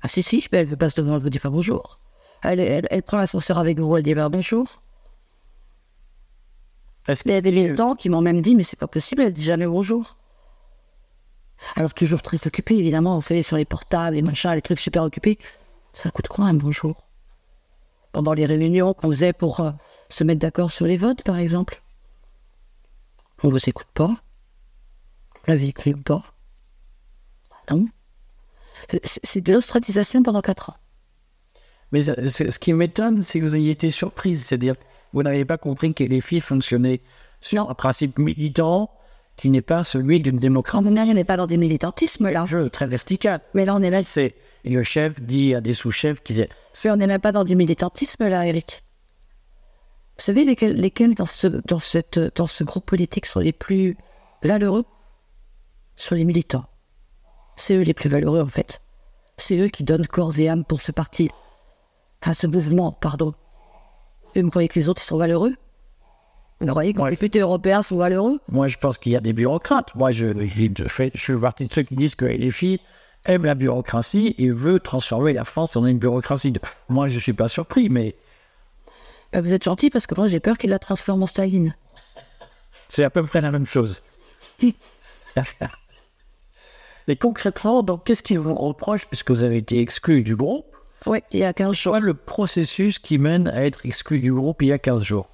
Ah, 0.03 0.09
si, 0.09 0.23
si, 0.23 0.45
mais 0.53 0.59
elle 0.59 0.77
passe 0.77 0.95
devant, 0.95 1.15
elle 1.17 1.23
vous 1.23 1.31
dit 1.31 1.39
pas 1.39 1.51
bonjour. 1.51 2.01
Elle, 2.43 2.59
elle, 2.61 2.89
elle 2.91 3.03
prend 3.05 3.19
l'ascenseur 3.19 3.59
avec 3.59 3.79
vous, 3.79 3.97
elle 3.97 4.03
dit 4.03 4.15
pas 4.15 4.29
bonjour. 4.29 4.82
Est-ce 7.09 7.23
Il 7.27 7.33
y 7.33 7.35
a 7.35 7.41
des 7.41 7.51
militants 7.53 7.95
qui 7.95 8.09
m'ont 8.09 8.21
même 8.21 8.41
dit, 8.41 8.55
mais 8.55 8.63
c'est 8.63 8.79
pas 8.79 8.87
possible, 8.87 9.23
elle 9.23 9.33
dit 9.33 9.43
jamais 9.43 9.67
bonjour. 9.67 10.17
Alors, 11.77 11.95
toujours 11.95 12.23
très 12.23 12.45
occupée, 12.47 12.77
évidemment, 12.77 13.17
on 13.17 13.21
fait 13.21 13.43
sur 13.43 13.57
les 13.57 13.65
portables, 13.65 14.17
les 14.17 14.23
machins, 14.23 14.53
les 14.53 14.63
trucs 14.63 14.81
super 14.81 15.03
occupés. 15.05 15.39
Ça 15.93 16.11
coûte 16.11 16.29
quoi 16.29 16.47
un 16.47 16.55
bonjour? 16.55 17.07
Pendant 18.13 18.33
les 18.35 18.47
réunions 18.47 18.95
qu'on 18.95 19.09
faisait 19.11 19.33
pour 19.33 19.61
euh, 19.61 19.71
se 20.09 20.25
mettre 20.25 20.41
d'accord 20.41 20.71
sur 20.73 20.87
les 20.87 20.97
votes, 20.97 21.23
par 21.23 21.39
exemple. 21.39 21.83
On 23.43 23.49
vous 23.49 23.69
écoute 23.69 23.87
pas. 23.95 24.17
La 25.47 25.57
vie 25.57 25.69
écrit 25.71 25.95
pas. 25.95 26.23
Bah 27.51 27.75
non. 27.77 27.89
C'est- 29.05 29.41
de 29.41 29.53
l'ostratisation 29.53 30.23
pendant 30.23 30.41
quatre 30.43 30.71
ans. 30.71 30.77
Mais 31.91 32.03
ce 32.03 32.29
ce- 32.29 32.51
ce 32.51 32.59
qui 32.59 32.73
m'étonne, 32.73 33.23
c'est 33.23 33.39
que 33.41 33.45
vous 33.45 33.57
ayez 33.57 33.71
été 33.71 33.91
surprise. 33.91 34.45
C'est-à-dire, 34.45 34.75
vous 35.13 35.23
n'avez 35.23 35.45
pas 35.45 35.59
compris 35.59 35.95
que 35.95 36.05
les 36.05 36.21
filles 36.21 36.41
fonctionnaient 36.41 37.01
sur 37.41 37.65
Non. 37.65 37.71
un 37.71 37.75
principe 37.75 38.19
militant 38.19 38.91
qui 39.37 39.51
n'est 39.51 39.63
pas 39.63 39.83
celui 39.83 40.21
d'une 40.21 40.39
démocratie. 40.39 40.85
temps, 40.85 40.91
on 40.91 41.15
n'est 41.15 41.25
pas 41.25 41.37
dans 41.37 41.47
des 41.47 41.57
militantismes, 41.57 42.31
là. 42.31 42.47
Jeu 42.47 42.69
très 42.71 42.87
vertical. 42.87 43.41
Mais 43.55 43.65
là, 43.65 43.75
on 43.75 43.83
est 43.83 43.91
même, 43.91 44.03
C'est 44.03 44.35
et 44.65 44.71
le 44.71 44.83
chef 44.83 45.21
dit 45.21 45.55
à 45.55 45.61
des 45.61 45.73
sous-chefs 45.73 46.23
qui 46.23 46.35
disent 46.35 46.49
on 46.87 46.97
n'est 46.97 47.07
même 47.07 47.21
pas 47.21 47.33
dans 47.33 47.45
du 47.45 47.57
militantisme, 47.57 48.29
là, 48.29 48.47
Eric. 48.47 48.85
Vous 50.19 50.25
savez 50.25 50.45
lesquels, 50.45 50.77
lesquels 50.77 51.15
dans, 51.15 51.27
ce, 51.27 51.47
dans, 51.47 51.79
cette, 51.79 52.21
dans 52.37 52.47
ce 52.47 52.63
groupe 52.63 52.87
politique 52.87 53.27
sont 53.27 53.41
les 53.41 53.53
plus 53.53 53.97
valeureux? 54.43 54.85
Sont 55.97 56.15
les 56.15 56.25
militants. 56.25 56.65
C'est 57.57 57.75
eux 57.75 57.83
les 57.83 57.95
plus 57.95 58.09
valeureux, 58.09 58.41
en 58.41 58.47
fait. 58.47 58.81
C'est 59.37 59.59
eux 59.59 59.69
qui 59.69 59.83
donnent 59.85 60.07
corps 60.07 60.39
et 60.39 60.49
âme 60.49 60.65
pour 60.65 60.81
ce 60.81 60.93
parti. 60.93 61.31
Enfin, 62.23 62.35
ce 62.35 62.47
mouvement, 62.47 62.93
pardon. 62.93 63.35
Et 64.35 64.43
vous 64.43 64.51
croyez 64.51 64.69
que 64.69 64.79
les 64.79 64.89
autres, 64.89 65.03
ils 65.03 65.07
sont 65.07 65.17
valeureux? 65.19 65.55
Vous 66.61 66.67
croyez 66.69 66.93
que 66.95 67.03
les 67.03 67.11
députés 67.11 67.41
européens 67.41 67.83
sont 67.83 67.97
valeureux? 67.97 68.39
Moi, 68.49 68.69
je 68.69 68.79
pense 68.79 68.97
qu'il 68.99 69.13
y 69.13 69.17
a 69.17 69.21
des 69.21 69.33
bureaucrates. 69.33 69.95
Moi, 69.95 70.13
je, 70.13 70.29
je, 70.33 70.85
fais- 70.85 71.11
je 71.15 71.21
suis 71.21 71.37
partie 71.39 71.67
de 71.67 71.73
ceux 71.73 71.83
qui 71.83 71.97
disent 71.97 72.15
que 72.15 72.25
les 72.25 72.51
filles 72.53 72.79
aiment 73.25 73.45
la 73.45 73.55
bureaucratie 73.55 74.35
et 74.39 74.49
veulent 74.51 74.81
transformer 74.81 75.33
la 75.33 75.45
France 75.45 75.77
en 75.77 75.85
une 75.85 75.99
bureaucratie. 75.99 76.53
Moi, 76.89 77.09
je 77.09 77.19
suis 77.19 77.33
pas 77.33 77.49
surpris, 77.49 77.89
mais 77.89 78.15
Ben, 79.33 79.41
Vous 79.43 79.53
êtes 79.53 79.65
gentil 79.65 79.91
parce 79.91 80.07
que 80.07 80.15
moi, 80.15 80.29
j'ai 80.29 80.41
peur 80.41 80.57
qu'ils 80.57 80.71
la 80.71 80.79
transforment 80.79 81.25
en 81.25 81.27
Staline. 81.27 81.75
c'est 82.89 83.05
à 83.05 83.11
peu 83.11 83.23
près 83.25 83.41
la 83.41 83.51
même 83.51 83.67
chose. 83.67 84.03
et 87.09 87.17
concrètement, 87.17 87.83
donc, 87.83 88.05
qu'est-ce 88.05 88.23
qu'ils 88.23 88.39
vous 88.39 88.55
reprochent 88.55 89.07
puisque 89.07 89.31
vous 89.31 89.43
avez 89.43 89.57
été 89.57 89.81
exclu 89.81 90.23
du 90.23 90.37
groupe? 90.37 90.67
Oui, 91.07 91.19
il 91.33 91.41
y 91.41 91.45
a 91.45 91.53
15 91.53 91.73
jours. 91.75 91.93
Soit 91.95 92.01
le 92.01 92.15
processus 92.15 92.99
qui 92.99 93.19
mène 93.19 93.49
à 93.49 93.65
être 93.65 93.85
exclu 93.87 94.21
du 94.21 94.33
groupe 94.33 94.63
il 94.63 94.69
y 94.69 94.73
a 94.73 94.79
15 94.79 95.03
jours? 95.03 95.29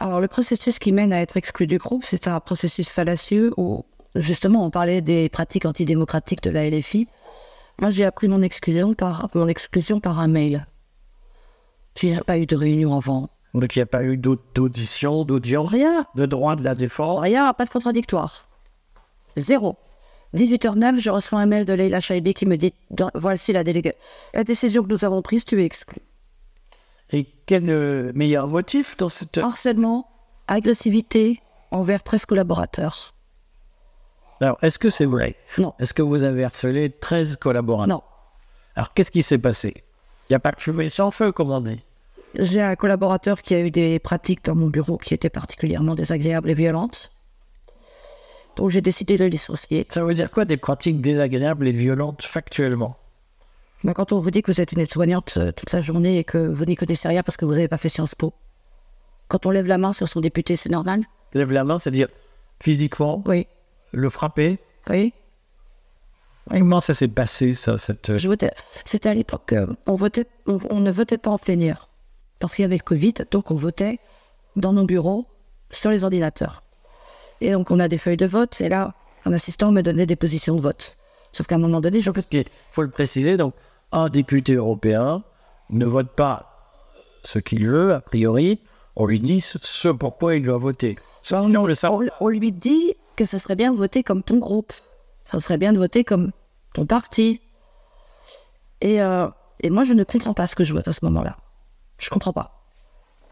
Alors, 0.00 0.20
le 0.20 0.28
processus 0.28 0.78
qui 0.78 0.92
mène 0.92 1.12
à 1.12 1.20
être 1.20 1.36
exclu 1.36 1.66
du 1.66 1.78
groupe, 1.78 2.04
c'est 2.04 2.26
un 2.28 2.40
processus 2.40 2.88
fallacieux 2.88 3.52
où, 3.56 3.84
justement, 4.16 4.64
on 4.66 4.70
parlait 4.70 5.00
des 5.00 5.28
pratiques 5.28 5.64
antidémocratiques 5.64 6.42
de 6.42 6.50
la 6.50 6.68
LFI. 6.68 7.06
Moi, 7.80 7.90
j'ai 7.90 8.04
appris 8.04 8.28
mon 8.28 8.42
exclusion 8.42 8.94
par, 8.94 9.28
mon 9.34 9.46
exclusion 9.48 10.00
par 10.00 10.18
un 10.18 10.28
mail. 10.28 10.66
J'ai 11.96 12.18
pas 12.20 12.38
eu 12.38 12.46
de 12.46 12.56
réunion 12.56 12.96
avant. 12.96 13.28
Donc, 13.54 13.76
il 13.76 13.78
n'y 13.78 13.82
a 13.82 13.86
pas 13.86 14.02
eu 14.02 14.16
d'aud- 14.16 14.40
d'audition, 14.54 15.24
d'audience, 15.24 15.68
Rien, 15.70 16.06
de 16.14 16.26
droit 16.26 16.56
de 16.56 16.64
la 16.64 16.74
défense? 16.74 17.20
rien, 17.20 17.52
pas 17.52 17.64
de 17.64 17.70
contradictoire. 17.70 18.48
Zéro. 19.36 19.76
18h09, 20.34 21.00
je 21.00 21.10
reçois 21.10 21.40
un 21.40 21.46
mail 21.46 21.66
de 21.66 21.72
Leila 21.72 22.00
Chaibi 22.00 22.32
qui 22.34 22.46
me 22.46 22.56
dit 22.56 22.72
Voici 23.14 23.52
la, 23.52 23.64
déléga- 23.64 23.94
la 24.34 24.44
décision 24.44 24.82
que 24.82 24.88
nous 24.88 25.04
avons 25.04 25.20
prise, 25.22 25.44
tu 25.44 25.60
es 25.60 25.64
exclu. 25.64 25.98
Et 27.12 27.26
quel 27.46 27.68
euh, 27.68 28.12
meilleur 28.14 28.48
motif 28.48 28.96
dans 28.96 29.08
cette... 29.10 29.36
Harcèlement, 29.38 30.08
agressivité 30.48 31.40
envers 31.70 32.02
13 32.02 32.24
collaborateurs. 32.24 33.14
Alors, 34.40 34.58
est-ce 34.62 34.78
que 34.78 34.88
c'est 34.88 35.04
vrai? 35.04 35.36
Non, 35.58 35.74
Est-ce 35.78 35.92
que 35.94 36.02
vous 36.02 36.22
avez 36.22 36.44
harcelé 36.44 36.90
13 36.90 37.36
collaborateurs? 37.36 37.94
Non. 37.96 38.02
Alors, 38.74 38.94
qu'est-ce 38.94 39.10
qui 39.10 39.22
s'est 39.22 39.38
passé? 39.38 39.74
Il 40.28 40.32
n'y 40.32 40.36
a 40.36 40.40
pas 40.40 40.52
de 40.52 40.60
fumée 40.60 40.88
sans 40.88 41.10
feu, 41.10 41.30
comme 41.32 41.50
on 41.50 41.60
dit. 41.60 41.80
J'ai 42.38 42.62
un 42.62 42.74
collaborateur 42.74 43.42
qui 43.42 43.54
a 43.54 43.60
eu 43.60 43.70
des 43.70 43.98
pratiques 43.98 44.44
dans 44.46 44.54
mon 44.54 44.68
bureau 44.68 44.96
qui 44.96 45.12
étaient 45.12 45.28
particulièrement 45.30 45.94
désagréables 45.94 46.50
et 46.50 46.54
violentes. 46.54 47.12
Donc 48.56 48.70
j'ai 48.70 48.80
décidé 48.80 49.16
de 49.16 49.24
le 49.24 49.28
licencier. 49.30 49.86
Ça 49.88 50.04
veut 50.04 50.14
dire 50.14 50.30
quoi 50.30 50.44
des 50.44 50.56
pratiques 50.56 51.00
désagréables 51.00 51.66
et 51.68 51.72
violentes 51.72 52.22
factuellement? 52.22 52.96
Mais 53.84 53.94
quand 53.94 54.12
on 54.12 54.18
vous 54.20 54.30
dit 54.30 54.42
que 54.42 54.52
vous 54.52 54.60
êtes 54.60 54.72
une 54.72 54.78
aide-soignante 54.80 55.34
euh, 55.38 55.50
toute 55.52 55.72
la 55.72 55.80
journée 55.80 56.18
et 56.18 56.24
que 56.24 56.38
vous 56.38 56.64
n'y 56.66 56.76
connaissez 56.76 57.08
rien 57.08 57.22
parce 57.22 57.36
que 57.36 57.44
vous 57.44 57.52
n'avez 57.52 57.68
pas 57.68 57.78
fait 57.78 57.88
Sciences 57.88 58.14
Po, 58.14 58.32
quand 59.28 59.44
on 59.46 59.50
lève 59.50 59.66
la 59.66 59.78
main 59.78 59.92
sur 59.92 60.06
son 60.08 60.20
député, 60.20 60.56
c'est 60.56 60.68
normal 60.68 61.02
Lève 61.34 61.50
la 61.50 61.64
main, 61.64 61.78
c'est-à-dire 61.78 62.08
physiquement, 62.60 63.24
Oui. 63.26 63.46
le 63.92 64.08
frapper? 64.10 64.58
Oui. 64.90 65.12
Comment 66.50 66.80
ça 66.80 66.92
s'est 66.92 67.08
passé, 67.08 67.54
ça, 67.54 67.78
cette... 67.78 68.10
euh, 68.10 68.18
Je 68.18 68.28
votais. 68.28 68.50
C'était 68.84 69.08
à 69.08 69.14
l'époque, 69.14 69.52
euh, 69.52 69.66
on, 69.86 69.94
votait, 69.94 70.26
on, 70.46 70.58
on 70.70 70.80
ne 70.80 70.90
votait 70.90 71.18
pas 71.18 71.30
en 71.30 71.38
plénière. 71.38 71.88
Parce 72.38 72.54
qu'il 72.56 72.62
y 72.64 72.66
avait 72.66 72.76
le 72.76 72.82
Covid, 72.82 73.14
donc 73.30 73.50
on 73.50 73.54
votait 73.54 73.98
dans 74.56 74.72
nos 74.72 74.84
bureaux 74.84 75.26
sur 75.70 75.90
les 75.90 76.04
ordinateurs. 76.04 76.62
Et 77.42 77.50
donc 77.50 77.72
on 77.72 77.80
a 77.80 77.88
des 77.88 77.98
feuilles 77.98 78.16
de 78.16 78.26
vote, 78.26 78.60
et 78.60 78.68
là, 78.68 78.94
un 79.24 79.32
assistant 79.32 79.72
me 79.72 79.82
donnait 79.82 80.06
des 80.06 80.14
positions 80.14 80.54
de 80.54 80.60
vote. 80.60 80.96
Sauf 81.32 81.48
qu'à 81.48 81.56
un 81.56 81.58
moment 81.58 81.80
donné, 81.80 82.00
je 82.00 82.10
qu'il 82.12 82.44
faut 82.70 82.82
le 82.82 82.90
préciser, 82.90 83.36
donc, 83.36 83.54
un 83.90 84.08
député 84.08 84.54
européen 84.54 85.24
ne 85.70 85.84
vote 85.84 86.10
pas 86.14 86.70
ce 87.24 87.40
qu'il 87.40 87.66
veut, 87.66 87.94
a 87.94 88.00
priori. 88.00 88.60
On 88.94 89.06
lui 89.06 89.18
dit 89.18 89.40
ce, 89.40 89.88
pourquoi 89.88 90.36
il 90.36 90.44
doit 90.44 90.56
voter. 90.56 90.96
Ça, 91.22 91.42
on 91.42 91.66
le 91.66 91.74
savent. 91.74 91.94
on, 91.94 92.06
on 92.20 92.28
lui 92.28 92.52
dit 92.52 92.94
que 93.16 93.26
ce 93.26 93.38
serait 93.38 93.56
bien 93.56 93.72
de 93.72 93.76
voter 93.76 94.04
comme 94.04 94.22
ton 94.22 94.38
groupe. 94.38 94.72
Ça 95.30 95.40
serait 95.40 95.58
bien 95.58 95.72
de 95.72 95.78
voter 95.78 96.04
comme 96.04 96.30
ton 96.74 96.86
parti. 96.86 97.40
Et, 98.82 99.02
euh, 99.02 99.28
et 99.60 99.70
moi, 99.70 99.84
je 99.84 99.94
ne 99.94 100.04
comprends 100.04 100.34
pas 100.34 100.46
ce 100.46 100.54
que 100.54 100.64
je 100.64 100.72
vote 100.72 100.86
à 100.86 100.92
ce 100.92 101.00
moment-là. 101.02 101.36
Je 101.98 102.08
comprends 102.08 102.32
pas. 102.32 102.66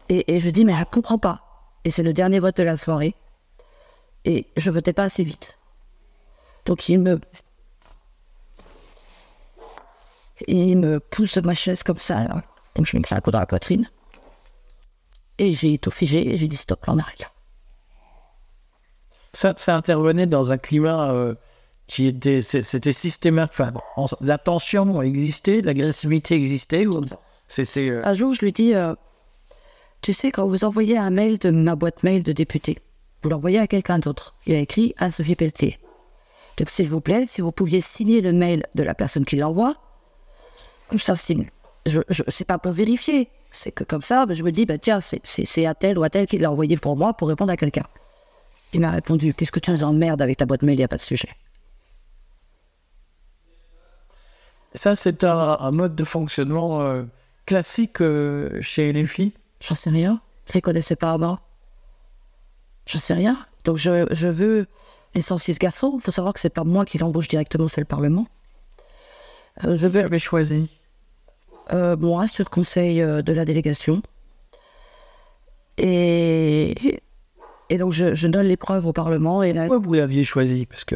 Et, 0.09 0.35
et 0.35 0.39
je 0.41 0.49
dis, 0.49 0.65
mais 0.65 0.73
je 0.73 0.83
comprends 0.83 1.17
pas. 1.17 1.43
Et 1.85 1.91
c'est 1.91 2.03
le 2.03 2.13
dernier 2.13 2.39
vote 2.39 2.57
de 2.57 2.63
la 2.63 2.75
soirée. 2.75 3.15
Et 4.25 4.45
je 4.57 4.69
votais 4.69 4.93
pas 4.93 5.03
assez 5.05 5.23
vite. 5.23 5.57
Donc 6.65 6.87
il 6.89 6.99
me. 6.99 7.19
Il 10.47 10.77
me 10.77 10.99
pousse 10.99 11.37
de 11.37 11.45
ma 11.45 11.53
chaise 11.53 11.83
comme 11.83 11.97
ça. 11.97 12.23
là. 12.23 12.43
Donc 12.75 12.85
je 12.85 12.97
me 12.97 13.03
fais 13.03 13.15
un 13.15 13.21
coup 13.21 13.31
dans 13.31 13.39
la 13.39 13.45
poitrine. 13.45 13.89
Et 15.37 15.53
j'ai 15.53 15.77
tout 15.77 15.91
figé 15.91 16.27
et 16.33 16.37
j'ai 16.37 16.47
dit 16.47 16.57
stop, 16.57 16.85
là 16.85 16.93
on 16.93 16.99
arrête 16.99 17.19
là. 17.19 17.27
Ça, 19.33 19.53
ça 19.55 19.75
intervenait 19.75 20.27
dans 20.27 20.51
un 20.51 20.57
climat 20.57 21.11
euh, 21.11 21.35
qui 21.87 22.05
était, 22.07 22.41
c'était 22.41 22.91
systématique. 22.91 23.51
Enfin, 23.53 23.73
en- 23.95 24.07
la 24.19 24.37
tension 24.37 25.01
existait, 25.01 25.61
l'agressivité 25.61 26.35
existait. 26.35 26.85
ou 26.85 27.01
C'était. 27.47 27.89
euh, 27.89 28.01
Un 28.05 28.13
jour, 28.13 28.33
je 28.33 28.41
lui 28.41 28.51
dis, 28.51 28.75
euh, 28.75 28.93
tu 30.01 30.11
sais, 30.13 30.31
quand 30.31 30.45
vous 30.47 30.63
envoyez 30.65 30.97
un 30.97 31.11
mail 31.11 31.37
de 31.39 31.49
ma 31.49 31.75
boîte 31.75 32.03
mail 32.03 32.23
de 32.23 32.33
député, 32.33 32.79
vous 33.23 33.29
l'envoyez 33.29 33.59
à 33.59 33.67
quelqu'un 33.67 33.99
d'autre. 33.99 34.35
Il 34.45 34.55
a 34.55 34.59
écrit 34.59 34.93
à 34.97 35.11
Sophie 35.11 35.35
Pelletier. 35.35 35.79
Donc, 36.57 36.69
s'il 36.69 36.87
vous 36.87 37.01
plaît, 37.01 37.25
si 37.27 37.41
vous 37.41 37.51
pouviez 37.51 37.81
signer 37.81 38.21
le 38.21 38.33
mail 38.33 38.65
de 38.75 38.83
la 38.83 38.93
personne 38.93 39.25
qui 39.25 39.35
l'envoie, 39.35 39.75
comme 40.87 40.99
ça, 40.99 41.15
signe. 41.15 41.49
Je, 41.85 42.01
je, 42.09 42.23
c'est 42.27 42.45
pas 42.45 42.57
pour 42.57 42.73
vérifier. 42.73 43.29
C'est 43.51 43.71
que 43.71 43.83
comme 43.83 44.01
ça, 44.01 44.25
ben, 44.25 44.35
je 44.35 44.43
me 44.43 44.51
dis, 44.51 44.65
bah, 44.65 44.77
tiens, 44.77 44.99
c'est, 45.01 45.65
à 45.65 45.73
tel 45.73 45.97
ou 45.97 46.03
à 46.03 46.09
tel 46.09 46.27
qui 46.27 46.37
l'a 46.37 46.51
envoyé 46.51 46.77
pour 46.77 46.97
moi 46.97 47.13
pour 47.13 47.27
répondre 47.27 47.51
à 47.51 47.57
quelqu'un. 47.57 47.85
Il 48.73 48.81
m'a 48.81 48.91
répondu, 48.91 49.33
qu'est-ce 49.33 49.51
que 49.51 49.59
tu 49.59 49.71
nous 49.71 49.83
emmerdes 49.83 50.21
avec 50.21 50.37
ta 50.37 50.45
boîte 50.45 50.63
mail, 50.63 50.75
il 50.75 50.79
n'y 50.79 50.83
a 50.83 50.87
pas 50.87 50.97
de 50.97 51.01
sujet. 51.01 51.29
Ça, 54.73 54.95
c'est 54.95 55.23
un, 55.23 55.57
un 55.59 55.71
mode 55.71 55.95
de 55.95 56.03
fonctionnement 56.03 56.81
euh, 56.81 57.03
classique 57.45 58.01
euh, 58.01 58.61
chez 58.61 58.93
les 58.93 59.05
filles. 59.05 59.33
J'en 59.59 59.75
sais 59.75 59.89
rien. 59.89 60.21
Je 60.47 60.53
les 60.53 60.61
connaissais 60.61 60.95
pas 60.95 61.11
avant. 61.11 61.39
J'en 62.85 62.99
sais 62.99 63.13
rien. 63.13 63.37
Donc 63.63 63.77
je, 63.77 64.07
je 64.11 64.27
veux 64.27 64.67
licencier 65.15 65.53
ce 65.53 65.59
garçon. 65.59 65.93
Il 65.95 66.01
faut 66.01 66.11
savoir 66.11 66.33
que 66.33 66.39
c'est 66.39 66.49
pas 66.49 66.63
moi 66.63 66.85
qui 66.85 66.97
l'embauche 66.97 67.27
directement, 67.27 67.67
c'est 67.67 67.81
le 67.81 67.85
Parlement. 67.85 68.27
Euh, 69.65 69.77
je 69.77 69.87
vais, 69.87 70.07
Vous 70.07 70.17
choisi 70.19 70.69
euh, 71.73 71.95
moi, 71.97 72.27
sur 72.27 72.49
conseil 72.49 73.01
euh, 73.01 73.21
de 73.21 73.33
la 73.33 73.45
délégation. 73.45 74.01
Et, 75.77 77.01
et 77.69 77.77
donc, 77.77 77.93
je, 77.93 78.13
je 78.13 78.27
donne 78.27 78.47
les 78.47 78.57
preuves 78.57 78.85
au 78.85 78.93
Parlement. 78.93 79.43
Et 79.43 79.53
là, 79.53 79.63
Pourquoi 79.67 79.79
vous 79.79 79.93
l'aviez 79.93 80.23
choisi? 80.23 80.65
Parce 80.65 80.83
que 80.83 80.95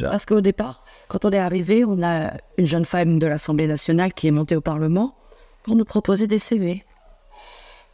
Parce 0.00 0.26
qu'au 0.26 0.40
départ, 0.40 0.84
quand 1.08 1.24
on 1.24 1.30
est 1.30 1.38
arrivé, 1.38 1.84
on 1.84 2.02
a 2.02 2.32
une 2.58 2.66
jeune 2.66 2.84
femme 2.84 3.18
de 3.18 3.26
l'Assemblée 3.26 3.66
nationale 3.66 4.12
qui 4.12 4.28
est 4.28 4.32
montée 4.32 4.56
au 4.56 4.60
Parlement 4.60 5.14
pour 5.62 5.74
nous 5.76 5.84
proposer 5.84 6.26
des 6.26 6.38
CV. 6.38 6.84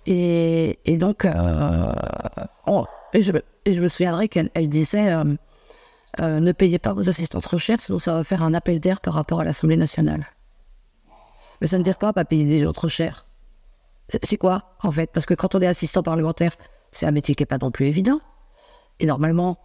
Et, 0.07 0.79
et 0.85 0.97
donc, 0.97 1.25
euh, 1.25 1.93
on- 2.67 2.87
et, 3.13 3.23
je, 3.23 3.33
me 3.81 3.89
souviendrai 3.89 4.29
qu'elle 4.29 4.51
elle 4.55 4.69
disait 4.69 5.13
euh, 5.13 5.25
euh, 6.21 6.41
ne 6.41 6.53
payez 6.53 6.79
pas 6.79 6.93
vos 6.93 7.09
assistants 7.09 7.41
trop 7.41 7.59
cher, 7.59 7.81
sinon 7.81 7.99
ça 7.99 8.15
va 8.15 8.25
faire 8.25 8.43
un 8.43 8.55
appel 8.55 8.81
d'air 8.81 9.01
par 9.01 9.15
rapport 9.15 9.41
à 9.41 9.45
l'Assemblée 9.45 9.77
nationale. 9.77 10.27
Mais 11.61 11.67
ça 11.67 11.77
ne 11.77 11.81
veut 11.81 11.85
dire 11.85 11.99
quoi, 11.99 12.13
pas 12.13 12.25
payer 12.25 12.45
des 12.45 12.63
gens 12.63 12.73
trop 12.73 12.89
cher 12.89 13.27
C'est 14.23 14.37
quoi, 14.37 14.75
en 14.83 14.93
fait? 14.93 15.11
Parce 15.13 15.27
que 15.27 15.35
quand 15.35 15.55
on 15.55 15.61
est 15.61 15.67
assistant 15.67 16.03
parlementaire, 16.03 16.57
c'est 16.91 17.07
un 17.07 17.13
métier 17.13 17.35
qui 17.35 17.43
n'est 17.43 17.47
pas 17.47 17.59
non 17.59 17.71
plus 17.71 17.87
évident. 17.87 18.21
Et 18.99 19.07
normalement, 19.07 19.59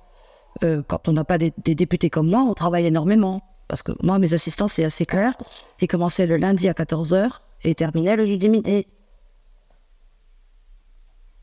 euh, 0.63 0.81
quand 0.87 1.09
on 1.09 1.13
n'a 1.13 1.25
pas 1.25 1.37
des, 1.37 1.53
des 1.57 1.75
députés 1.75 2.09
comme 2.09 2.29
moi, 2.29 2.41
on 2.41 2.53
travaille 2.53 2.85
énormément. 2.85 3.41
Parce 3.67 3.81
que 3.81 3.91
moi, 4.01 4.19
mes 4.19 4.33
assistants, 4.33 4.69
c'est 4.69 4.85
assez 4.85 5.05
clair. 5.05 5.33
Ils 5.81 5.87
commençaient 5.87 6.27
le 6.27 6.37
lundi 6.37 6.69
à 6.69 6.73
14h 6.73 7.39
et 7.63 7.75
terminaient 7.75 8.15
le 8.15 8.25
jeudi 8.25 8.47
midi. 8.47 8.87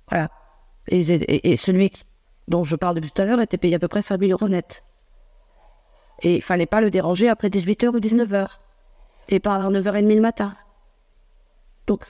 Voilà. 0.09 0.31
Et, 0.89 1.57
celui 1.57 1.91
dont 2.49 2.65
je 2.65 2.77
parle 2.77 2.97
depuis 2.97 3.11
tout 3.11 3.23
à 3.23 3.25
l'heure 3.25 3.41
était 3.41 3.57
payé 3.57 3.77
à 3.77 3.79
peu 3.79 3.89
près 3.89 4.03
5 4.03 4.21
000 4.21 4.33
euros 4.33 4.49
net. 4.49 4.85
Et 6.23 6.37
il 6.37 6.43
fallait 6.43 6.67
pas 6.67 6.81
le 6.81 6.91
déranger 6.91 7.29
après 7.29 7.49
18h 7.49 7.89
ou 7.89 7.99
19h. 7.99 8.49
Et 9.29 9.41
pas 9.41 9.55
avant 9.55 9.71
9h30 9.71 10.15
le 10.15 10.21
matin. 10.21 10.55
Donc, 11.87 12.05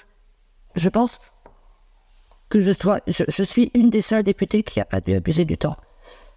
je 0.75 0.89
pense 0.89 1.21
que 2.49 2.61
je, 2.61 3.43
suis 3.43 3.71
une 3.75 3.91
des 3.91 4.03
seules 4.03 4.23
députées 4.23 4.63
qui 4.63 4.79
n'a 4.79 4.85
pas 4.85 5.01
dû 5.01 5.15
abuser 5.15 5.45
du 5.45 5.57
temps. 5.57 5.77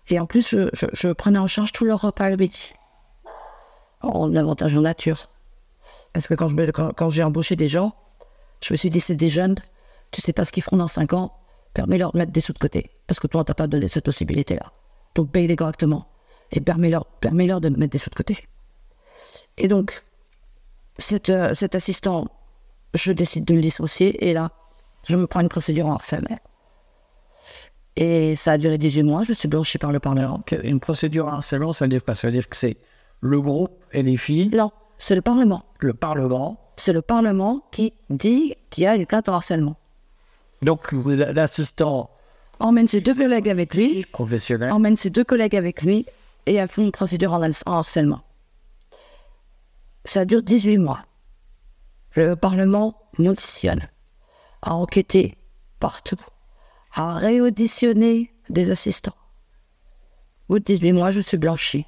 Et 0.10 0.20
en 0.20 0.26
plus, 0.26 0.56
je, 0.74 1.12
prenais 1.12 1.40
en 1.40 1.48
charge 1.48 1.72
tout 1.72 1.86
leur 1.86 2.02
repas 2.02 2.30
le 2.30 2.38
midi. 2.38 2.74
En 4.02 4.36
avantage 4.36 4.76
en 4.76 4.82
nature. 4.82 5.30
Parce 6.14 6.28
que 6.28 6.34
quand 6.36 7.10
j'ai 7.10 7.24
embauché 7.24 7.56
des 7.56 7.68
gens, 7.68 7.94
je 8.62 8.74
me 8.74 8.78
suis 8.78 8.90
dit, 8.90 9.00
c'est 9.00 9.16
des 9.16 9.30
jeunes, 9.30 9.56
tu 10.12 10.22
sais 10.22 10.34
pas 10.34 10.46
ce 10.46 10.52
qu'ils 10.52 10.64
feront 10.64 10.78
dans 10.78 10.88
5 10.88 11.14
ans, 11.14 11.34
permets-leur 11.78 12.12
de 12.12 12.18
mettre 12.18 12.32
des 12.32 12.42
sous 12.42 12.54
de 12.54 12.58
côté. 12.58 12.90
Parce 13.06 13.20
que 13.20 13.28
toi, 13.28 13.42
on 13.42 13.44
t'a 13.44 13.54
pas 13.54 13.68
donné 13.68 13.88
cette 13.88 14.06
possibilité-là. 14.06 14.72
Donc 15.14 15.32
paye-les 15.32 15.56
correctement. 15.56 16.08
Et 16.52 16.60
permets-leur 16.60 17.06
permets 17.06 17.46
-leur 17.46 17.62
de 17.62 17.70
mettre 17.70 17.92
des 17.92 18.00
sous 18.00 18.10
de 18.10 18.16
côté. 18.16 18.36
Et 19.58 19.68
donc, 19.68 20.04
cet, 20.98 21.30
euh, 21.30 21.54
cet 21.54 21.76
assistant, 21.76 22.28
je 22.96 23.12
décide 23.12 23.46
de 23.46 23.54
le 23.54 23.60
licencier, 23.60 24.28
et 24.28 24.34
là, 24.34 24.50
je 25.08 25.16
me 25.16 25.28
prends 25.28 25.42
une 25.42 25.50
procédure 25.50 25.86
en 25.86 25.94
harcèlement. 25.94 26.40
Et 27.96 28.36
ça 28.36 28.54
a 28.54 28.58
duré 28.58 28.78
18 28.80 29.04
mois, 29.04 29.24
je 29.24 29.34
suis 29.34 29.48
blanchi 29.48 29.78
par 29.78 29.92
le 29.92 30.00
Parlement. 30.00 30.44
une 30.64 30.80
procédure 30.80 31.28
harcèlement, 31.28 31.74
ça 31.74 31.86
veut 31.86 31.90
dire 31.90 32.04
quoi? 32.04 32.16
Ça 32.16 32.28
veut 32.28 32.34
dire 32.34 32.50
que 32.50 32.56
c'est 32.56 32.78
le 33.22 33.40
groupe 33.40 33.84
et 33.92 34.02
les 34.02 34.18
filles, 34.18 34.50
Non, 34.62 34.72
c'est 34.98 35.16
le 35.16 35.22
Parlement. 35.22 35.62
le 35.80 35.94
Parlement. 35.94 36.60
C'est 36.76 36.94
le 36.94 37.02
Parlement 37.04 37.54
qui 37.72 37.94
dit 38.10 38.56
qu'il 38.72 38.84
y 38.84 38.88
a 38.88 38.96
une 38.96 39.06
plainte 39.06 39.30
en 39.30 39.34
harcèlement. 39.34 39.76
Donc 40.62 40.92
l'assistant 40.92 42.10
Emmène 42.60 42.88
ses 42.88 43.02
deux 43.02 43.14
collègues 43.14 43.50
avec 43.50 43.76
lui, 43.76 44.06
professionnel. 44.12 44.72
emmène 44.72 44.98
ses 44.98 45.10
deux 45.10 45.24
collègues 45.24 45.56
avec 45.56 45.84
lui, 45.84 46.06
et 46.48 46.56
elles 46.56 46.68
font 46.68 46.84
une 46.84 46.92
procédure 46.92 47.34
en, 47.34 47.42
harcèlement. 47.66 48.22
Ça 50.06 50.26
dure 50.26 50.42
18 50.42 50.78
mois. 50.78 51.04
Le 52.16 52.36
Parlement 52.36 53.00
m'auditionne, 53.20 53.88
a 54.64 54.74
enquêté 54.74 55.38
partout, 55.80 56.20
a 56.94 57.14
réauditionné 57.14 58.34
des 58.50 58.72
assistants. 58.72 59.16
Au 60.50 60.54
bout 60.54 60.60
de 60.60 60.64
18 60.64 60.94
mois, 60.94 61.12
je 61.12 61.20
suis 61.20 61.38
blanchi. 61.38 61.86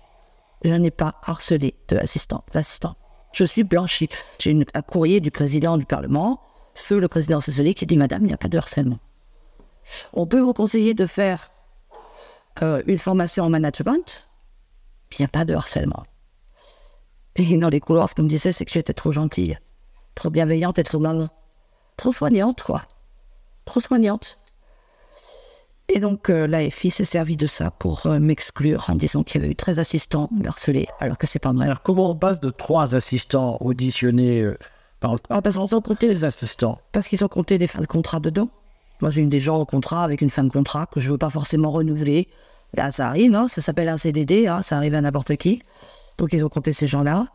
Je 0.63 0.73
n'ai 0.73 0.91
pas 0.91 1.15
harcelé 1.23 1.73
de 1.88 1.97
assistant, 1.97 2.43
d'assistant. 2.51 2.95
Je 3.32 3.45
suis 3.45 3.63
blanchi. 3.63 4.10
J'ai 4.38 4.58
un 4.73 4.82
courrier 4.82 5.21
du 5.21 5.32
président 5.32 5.77
du 5.77 5.86
Parlement, 5.86 6.41
feu 6.80 7.00
le 7.00 7.08
président 7.08 7.39
Sassoli, 7.39 7.74
qui 7.76 7.86
dit 7.86 7.98
Madame, 7.98 8.24
il 8.24 8.28
n'y 8.28 8.34
a 8.34 8.38
pas 8.38 8.48
de 8.48 8.58
harcèlement. 8.58 9.00
On 10.13 10.28
peut 10.28 10.39
vous 10.39 10.54
conseiller 10.54 10.94
de 10.94 11.06
faire 11.06 11.52
euh, 12.62 12.82
une 12.88 12.98
formation 12.98 13.46
en 13.46 13.50
management, 13.50 14.30
il 15.12 15.22
n'y 15.22 15.26
a 15.26 15.30
pas 15.30 15.46
de 15.46 15.54
harcèlement. 15.54 16.04
Et 17.36 17.58
dans 17.58 17.70
les 17.70 17.80
couloirs, 17.80 18.10
ce 18.10 18.15
qu'on 18.15 18.24
me 18.24 18.30
disait, 18.30 18.52
c'est 18.52 18.65
que 18.65 18.72
j'étais 18.72 18.94
trop 18.94 19.12
gentille, 19.12 19.58
trop 20.15 20.30
bienveillante 20.30 20.80
et 20.80 20.84
trop 20.84 21.00
maman. 21.00 21.30
Trop 21.96 22.12
soignante, 22.12 22.63
quoi. 22.63 22.84
Trop 23.65 23.80
soignante. 23.80 24.39
Et 25.88 26.00
donc, 26.00 26.30
euh, 26.30 26.48
l'AFI 26.48 26.92
s'est 26.92 27.06
servi 27.06 27.36
de 27.36 27.48
ça 27.48 27.72
pour 27.72 28.06
euh, 28.06 28.20
m'exclure 28.20 28.89
en 28.89 28.96
disant 28.96 29.24
qu'il 29.24 29.42
y 29.42 29.44
avait 29.44 29.52
eu 29.52 29.56
13 29.56 29.80
assistants 29.80 30.30
harcelés, 30.46 30.88
alors 31.00 31.18
que 31.18 31.28
c'est 31.28 31.39
pas 31.39 31.52
vrai. 31.52 31.65
Alors 31.65 31.82
comment 31.82 32.12
on 32.12 32.15
passe 32.15 32.39
de 32.39 32.52
trois 32.52 32.96
assistants 32.96 33.58
auditionnés 33.62 34.54
par. 34.99 35.15
Ah, 35.29 35.41
parce 35.41 35.55
qu'ils 35.55 35.75
ont 35.75 35.81
compté 35.81 36.07
les 36.07 36.25
assistants 36.25 36.79
Parce 36.91 37.07
qu'ils 37.07 37.23
ont 37.23 37.27
compté 37.27 37.57
des 37.57 37.67
fins 37.67 37.81
de 37.81 37.88
contrat 37.88 38.19
dedans. 38.19 38.49
Moi, 39.01 39.12
j'ai 39.12 39.21
eu 39.21 39.27
des 39.27 39.39
gens 39.39 39.57
au 39.59 39.65
contrat 39.65 40.03
avec 40.03 40.21
une 40.21 40.29
fin 40.29 40.43
de 40.43 40.49
contrat 40.49 40.88
que 40.91 40.99
je 40.99 41.07
ne 41.07 41.12
veux 41.13 41.17
pas 41.17 41.29
forcément 41.29 41.71
renouveler. 41.71 42.27
Là, 42.73 42.91
ça 42.91 43.07
arrive, 43.07 43.33
hein, 43.33 43.47
ça 43.47 43.62
s'appelle 43.62 43.89
un 43.89 43.97
CDD, 43.97 44.47
hein, 44.47 44.62
ça 44.62 44.77
arrive 44.77 44.93
à 44.93 45.01
n'importe 45.01 45.35
qui. 45.38 45.62
Donc, 46.17 46.33
ils 46.33 46.43
ont 46.43 46.49
compté 46.49 46.73
ces 46.73 46.85
gens-là. 46.85 47.27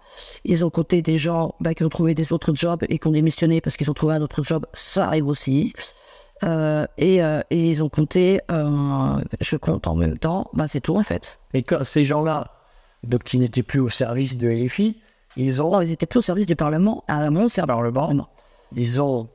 Ils 0.44 0.64
ont 0.64 0.70
compté 0.70 1.00
des 1.00 1.16
gens 1.16 1.54
bah, 1.60 1.74
qui 1.74 1.84
ont 1.84 1.88
trouvé 1.88 2.14
des 2.14 2.32
autres 2.34 2.54
jobs 2.54 2.84
et 2.88 2.98
qui 2.98 3.06
ont 3.08 3.12
démissionné 3.12 3.62
parce 3.62 3.78
qu'ils 3.78 3.90
ont 3.90 3.94
trouvé 3.94 4.14
un 4.14 4.20
autre 4.20 4.44
job. 4.44 4.66
Ça 4.74 5.06
arrive 5.06 5.26
aussi. 5.26 5.72
Euh, 6.42 6.86
et, 6.98 7.22
euh, 7.22 7.40
et 7.50 7.70
ils 7.70 7.82
ont 7.82 7.88
compté, 7.88 8.40
euh, 8.50 9.16
je 9.40 9.56
compte 9.56 9.86
en 9.86 9.94
même 9.94 10.18
temps, 10.18 10.50
bah, 10.52 10.66
c'est 10.68 10.80
tout 10.80 10.96
en 10.96 11.02
fait. 11.02 11.38
Et 11.54 11.62
quand 11.62 11.82
ces 11.82 12.04
gens-là, 12.04 12.50
donc 13.02 13.24
qui 13.24 13.38
n'étaient 13.38 13.62
plus 13.62 13.80
au 13.80 13.88
service 13.88 14.36
de 14.36 14.48
LFI, 14.48 14.98
ils 15.36 15.62
ont, 15.62 15.70
Non, 15.70 15.80
ils 15.80 15.90
étaient 15.90 16.06
plus 16.06 16.18
au 16.18 16.22
service 16.22 16.46
du 16.46 16.56
Parlement, 16.56 17.04
à 17.08 17.30
mon 17.30 17.48
service. 17.48 17.66
Parlement. 17.66 18.28
ils 18.74 19.00
ont 19.00 19.28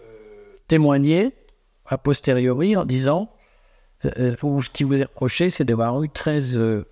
euh, 0.00 0.56
témoigné 0.68 1.32
a 1.88 1.98
posteriori 1.98 2.76
en 2.76 2.84
disant 2.84 3.30
euh, 4.04 4.34
ou 4.42 4.62
ce 4.62 4.70
qui 4.70 4.84
vous 4.84 5.00
est 5.00 5.04
reproché, 5.04 5.50
c'est 5.50 5.64
d'avoir 5.64 6.02
eu 6.02 6.08
13, 6.08 6.58
euh, 6.58 6.86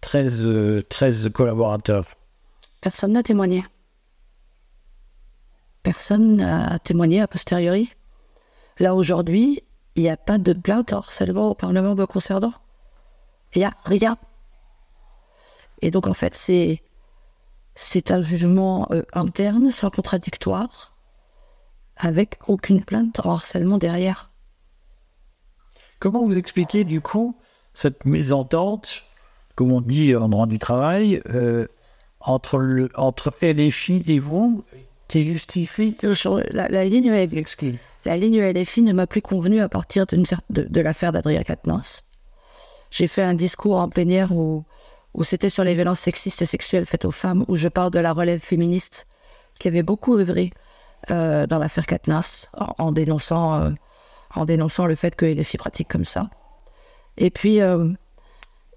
13, 0.00 0.44
euh, 0.44 0.86
13 0.88 1.30
collaborateurs. 1.32 2.04
Personne 2.80 3.12
n'a 3.12 3.22
témoigné. 3.22 3.64
Personne 5.82 6.36
n'a 6.36 6.78
témoigné 6.78 7.20
a 7.20 7.26
posteriori. 7.26 7.92
Là, 8.78 8.94
aujourd'hui, 8.94 9.64
il 9.96 10.02
n'y 10.02 10.10
a 10.10 10.16
pas 10.16 10.38
de 10.38 10.52
plainte 10.52 10.92
harcèlement 10.92 11.50
au 11.50 11.54
Parlement 11.54 11.94
me 11.94 12.06
concernant. 12.06 12.52
Il 13.54 13.60
n'y 13.60 13.64
a 13.64 13.74
rien. 13.84 14.16
Et 15.80 15.90
donc, 15.90 16.06
en 16.06 16.14
fait, 16.14 16.34
c'est, 16.34 16.80
c'est 17.80 18.10
un 18.10 18.20
jugement 18.20 18.88
euh, 18.90 19.02
interne, 19.12 19.70
sans 19.70 19.88
contradictoire, 19.88 20.96
avec 21.96 22.40
aucune 22.48 22.82
plainte 22.82 23.24
en 23.24 23.30
harcèlement 23.30 23.78
derrière. 23.78 24.26
Comment 26.00 26.24
vous 26.24 26.36
expliquez 26.36 26.82
du 26.82 27.00
coup 27.00 27.36
cette 27.74 28.04
mésentente, 28.04 29.04
comme 29.54 29.70
on 29.70 29.80
dit 29.80 30.16
en 30.16 30.28
droit 30.28 30.48
du 30.48 30.58
travail, 30.58 31.22
euh, 31.30 31.68
entre, 32.18 32.58
le, 32.58 32.90
entre 32.96 33.32
LFI 33.42 34.02
et 34.08 34.18
vous, 34.18 34.64
qui 35.06 35.22
justifie 35.22 35.96
La, 36.50 36.66
la 36.68 36.84
ligne 36.84 37.12
LFI, 37.12 37.78
la 38.04 38.16
ligne 38.16 38.42
LFI 38.42 38.82
ne 38.82 38.92
m'a 38.92 39.06
plus 39.06 39.22
convenu 39.22 39.60
à 39.60 39.68
partir 39.68 40.04
de, 40.06 40.16
de 40.50 40.80
l'affaire 40.80 41.12
d'Adrien 41.12 41.44
Quatennens. 41.44 42.02
J'ai 42.90 43.06
fait 43.06 43.22
un 43.22 43.34
discours 43.34 43.76
en 43.76 43.88
plénière 43.88 44.32
où, 44.32 44.64
où 45.14 45.24
c'était 45.24 45.50
sur 45.50 45.64
les 45.64 45.74
violences 45.74 46.00
sexistes 46.00 46.42
et 46.42 46.46
sexuelles 46.46 46.86
faites 46.86 47.04
aux 47.04 47.10
femmes, 47.10 47.44
où 47.48 47.56
je 47.56 47.68
parle 47.68 47.90
de 47.90 47.98
la 47.98 48.12
relève 48.12 48.40
féministe 48.40 49.06
qui 49.58 49.68
avait 49.68 49.82
beaucoup 49.82 50.16
œuvré 50.16 50.52
euh, 51.10 51.46
dans 51.46 51.58
l'affaire 51.58 51.86
Quatennens 51.86 52.48
en, 52.54 52.74
en 52.78 52.92
dénonçant, 52.92 53.60
euh, 53.60 53.70
en 54.34 54.44
dénonçant 54.44 54.86
le 54.86 54.94
fait 54.94 55.14
que 55.14 55.26
les 55.26 55.44
filles 55.44 55.58
pratiquent 55.58 55.88
comme 55.88 56.04
ça. 56.04 56.30
Et 57.16 57.30
puis, 57.30 57.60
euh, 57.60 57.92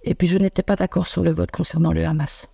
et 0.03 0.15
puis 0.15 0.27
je 0.27 0.37
n'étais 0.37 0.63
pas 0.63 0.75
d'accord 0.75 1.07
sur 1.07 1.23
le 1.23 1.31
vote 1.31 1.51
concernant 1.51 1.91
le 1.91 2.05
Hamas. 2.05 2.47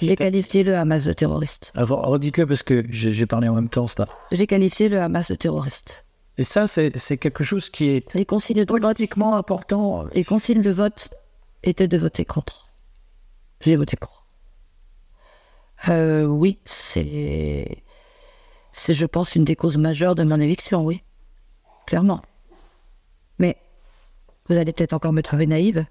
J'ai 0.00 0.16
qualifié 0.16 0.64
le 0.64 0.76
Hamas 0.76 1.04
de 1.04 1.12
terroriste. 1.12 1.72
Alors, 1.74 2.06
redites-le 2.06 2.46
parce 2.46 2.62
que 2.62 2.86
j'ai 2.88 3.26
parlé 3.26 3.48
en 3.48 3.54
même 3.54 3.68
temps, 3.68 3.86
ça. 3.86 4.08
J'ai 4.32 4.46
qualifié 4.46 4.88
le 4.88 4.98
Hamas 4.98 5.30
de 5.30 5.34
terroriste. 5.34 6.06
Et 6.38 6.42
ça, 6.42 6.66
c'est 6.66 7.18
quelque 7.18 7.44
chose 7.44 7.68
qui 7.68 7.90
est 7.90 8.14
Les 8.14 8.24
consignes 8.24 8.64
de 8.64 8.72
vote 8.72 8.80
politiquement 8.80 9.36
important. 9.36 10.06
Les 10.14 10.24
consignes 10.24 10.62
de 10.62 10.70
vote 10.70 11.10
étaient 11.62 11.88
de 11.88 11.98
voter 11.98 12.24
contre. 12.24 12.69
J'ai 13.60 13.76
voté 13.76 13.96
pour. 13.96 14.26
Euh, 15.88 16.24
oui, 16.24 16.58
c'est, 16.64 17.82
c'est, 18.72 18.94
je 18.94 19.06
pense, 19.06 19.34
une 19.34 19.44
des 19.44 19.56
causes 19.56 19.78
majeures 19.78 20.14
de 20.14 20.22
mon 20.22 20.40
éviction, 20.40 20.84
oui. 20.84 21.02
Clairement. 21.86 22.22
Mais 23.38 23.56
vous 24.48 24.56
allez 24.56 24.72
peut-être 24.72 24.92
encore 24.92 25.12
me 25.12 25.22
trouver 25.22 25.46
naïve. 25.46 25.86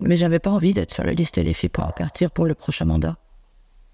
Mais 0.00 0.16
j'avais 0.16 0.38
pas 0.38 0.50
envie 0.50 0.72
d'être 0.72 0.92
sur 0.92 1.04
la 1.04 1.12
liste 1.12 1.38
des 1.38 1.52
filles 1.52 1.68
pour 1.68 1.92
partir 1.94 2.30
pour 2.30 2.44
le 2.44 2.54
prochain 2.54 2.84
mandat. 2.84 3.16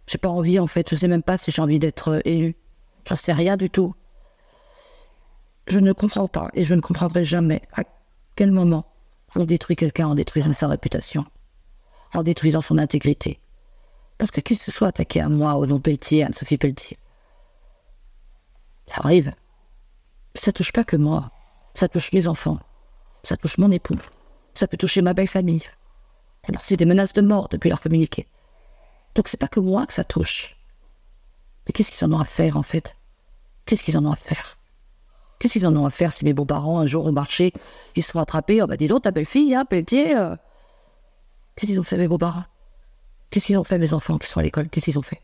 J'ai 0.06 0.18
pas 0.18 0.30
envie, 0.30 0.58
en 0.58 0.66
fait. 0.66 0.88
Je 0.88 0.94
sais 0.94 1.08
même 1.08 1.22
pas 1.22 1.36
si 1.36 1.50
j'ai 1.50 1.60
envie 1.60 1.78
d'être 1.78 2.08
euh, 2.08 2.20
élu. 2.24 2.56
J'en 3.06 3.16
sais 3.16 3.32
rien 3.32 3.56
du 3.56 3.68
tout. 3.70 3.94
Je 5.66 5.78
ne 5.78 5.92
comprends 5.92 6.28
pas 6.28 6.50
et 6.54 6.64
je 6.64 6.74
ne 6.74 6.80
comprendrai 6.80 7.24
jamais 7.24 7.62
à 7.74 7.84
quel 8.36 8.52
moment 8.52 8.86
on 9.34 9.44
détruit 9.44 9.76
quelqu'un 9.76 10.08
en 10.08 10.14
détruisant 10.14 10.54
sa 10.54 10.66
réputation, 10.68 11.26
en 12.14 12.22
détruisant 12.22 12.60
son 12.60 12.78
intégrité. 12.78 13.40
Parce 14.16 14.30
que 14.30 14.40
qui 14.40 14.56
ce 14.56 14.70
soit 14.70 14.88
attaqué 14.88 15.20
à 15.20 15.28
moi, 15.28 15.54
au 15.56 15.66
nom 15.66 15.78
Pelletier, 15.78 16.24
Anne-Sophie 16.24 16.58
Pelletier, 16.58 16.98
ça 18.86 19.02
arrive. 19.04 19.32
Mais 20.34 20.40
ça 20.40 20.52
touche 20.52 20.72
pas 20.72 20.84
que 20.84 20.96
moi. 20.96 21.30
Ça 21.74 21.88
touche 21.88 22.12
mes 22.12 22.26
enfants. 22.26 22.58
Ça 23.22 23.36
touche 23.36 23.58
mon 23.58 23.70
époux. 23.70 23.98
Ça 24.54 24.66
peut 24.66 24.76
toucher 24.76 25.02
ma 25.02 25.14
belle 25.14 25.28
famille. 25.28 25.62
On 26.48 26.54
a 26.54 26.58
reçu 26.58 26.76
des 26.76 26.86
menaces 26.86 27.12
de 27.12 27.20
mort 27.20 27.48
depuis 27.48 27.68
leur 27.68 27.80
communiqué. 27.80 28.26
Donc 29.14 29.28
c'est 29.28 29.36
pas 29.36 29.48
que 29.48 29.60
moi 29.60 29.86
que 29.86 29.92
ça 29.92 30.04
touche. 30.04 30.56
Mais 31.66 31.72
qu'est-ce 31.72 31.90
qu'ils 31.90 32.06
en 32.08 32.12
ont 32.12 32.20
à 32.20 32.24
faire 32.24 32.56
en 32.56 32.62
fait? 32.62 32.96
Qu'est-ce 33.66 33.82
qu'ils 33.82 33.98
en 33.98 34.04
ont 34.06 34.12
à 34.12 34.16
faire? 34.16 34.56
Qu'est-ce 35.38 35.52
qu'ils 35.54 35.66
en 35.66 35.76
ont 35.76 35.86
à 35.86 35.90
faire 35.90 36.12
si 36.12 36.24
mes 36.24 36.32
beaux-parents 36.32 36.80
un 36.80 36.86
jour 36.86 37.06
au 37.06 37.12
marché, 37.12 37.52
ils 37.94 38.02
se 38.02 38.12
sont 38.12 38.18
attrapés 38.18 38.62
Oh 38.62 38.66
bah 38.66 38.76
dis 38.76 38.88
donc 38.88 39.02
ta 39.02 39.10
belle-fille, 39.10 39.54
hein, 39.54 39.64
Pelletier 39.64 40.16
euh. 40.16 40.34
Qu'est-ce 41.58 41.72
qu'ils 41.72 41.80
ont 41.80 41.84
fait 41.84 41.96
mes 41.96 42.06
beaux-parents? 42.06 42.44
Qu'est-ce 43.30 43.46
qu'ils 43.46 43.58
ont 43.58 43.64
fait 43.64 43.78
mes 43.78 43.92
enfants 43.92 44.16
qui 44.16 44.28
sont 44.28 44.38
à 44.38 44.44
l'école? 44.44 44.68
Qu'est-ce 44.68 44.84
qu'ils 44.84 44.98
ont 44.98 45.02
fait? 45.02 45.20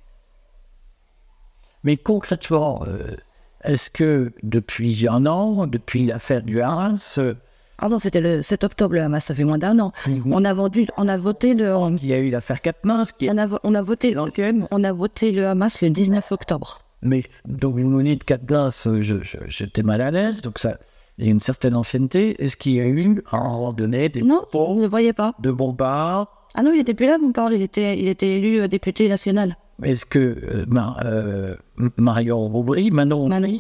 Mais 1.85 1.97
concrètement, 1.97 2.83
euh, 2.88 3.14
est-ce 3.62 3.88
que 3.88 4.33
depuis 4.42 5.07
un 5.09 5.27
an, 5.27 5.68
depuis 5.68 6.07
l'affaire 6.07 6.42
du 6.42 6.61
Hamas, 6.61 7.18
euh, 7.18 7.35
Ah 7.79 7.88
non, 7.88 8.01
c'était 8.01 8.20
le 8.20 8.42
7 8.42 8.64
octobre 8.64 8.94
le 8.97 9.03
Hamas, 9.03 9.25
ça 9.27 9.35
fait 9.37 9.44
moins 9.44 9.59
d'un 9.59 9.79
an. 9.79 9.92
On 10.27 10.44
a 10.44 10.53
vendu, 10.53 10.88
on 10.97 11.07
a 11.07 11.16
voté 11.16 11.55
le, 11.55 11.73
on 11.73 11.97
il 11.97 12.07
y 12.07 12.12
a 12.12 12.18
eu 12.18 12.31
l'affaire 12.31 12.61
Katmins 12.61 13.05
qui 13.16 13.27
est 13.27 13.38
a, 13.38 13.49
on 13.62 13.75
a 13.77 13.83
voté, 13.83 14.12
l'ancienne. 14.12 14.66
on 14.73 14.83
a 14.83 14.92
voté 14.92 15.31
le 15.31 15.47
Hamas 15.47 15.81
le 15.83 15.90
19 15.90 16.33
octobre. 16.33 16.81
Mais 17.03 17.23
donc 17.47 17.79
vous 17.79 17.88
nous 17.88 18.03
dites 18.03 18.25
Katmins, 18.25 18.70
euh, 18.87 19.23
j'étais 19.47 19.85
mal 19.85 20.01
à 20.01 20.11
l'aise, 20.11 20.42
donc 20.42 20.59
ça, 20.59 20.79
il 21.18 21.24
y 21.27 21.29
a 21.29 21.31
une 21.31 21.38
certaine 21.40 21.74
ancienneté. 21.77 22.42
Est-ce 22.42 22.57
qu'il 22.57 22.72
y 22.72 22.81
a 22.81 22.87
eu 22.87 23.22
à 23.31 23.37
un 23.37 23.42
moment 23.44 23.72
donné 23.72 24.09
des 24.09 24.22
Non, 24.22 24.40
propos 24.50 24.74
ne 24.74 24.83
le 24.83 24.88
voyait 24.88 25.12
pas. 25.12 25.35
de 25.38 25.50
bombards 25.50 26.48
Ah 26.55 26.62
non, 26.62 26.72
il 26.74 26.81
était 26.81 26.94
plus 26.94 27.07
là, 27.07 27.18
père. 27.33 27.53
Il 27.53 27.62
était, 27.62 27.98
il 27.98 28.09
était 28.09 28.31
élu 28.38 28.61
euh, 28.61 28.68
député 28.68 29.09
national. 29.09 29.57
Est-ce 29.83 30.05
que 30.07 30.18
euh, 30.18 30.64
Mar- 30.68 31.00
euh, 31.05 31.57
Marion 31.96 32.46
Aubry, 32.55 32.90
Manon 32.90 33.29
Manon. 33.29 33.59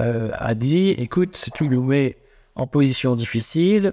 Euh, 0.00 0.30
a 0.34 0.54
dit 0.54 0.88
écoute, 0.90 1.36
si 1.36 1.50
tu 1.52 1.68
nous 1.68 1.82
mets 1.84 2.16
en 2.56 2.66
position 2.66 3.14
difficile, 3.14 3.92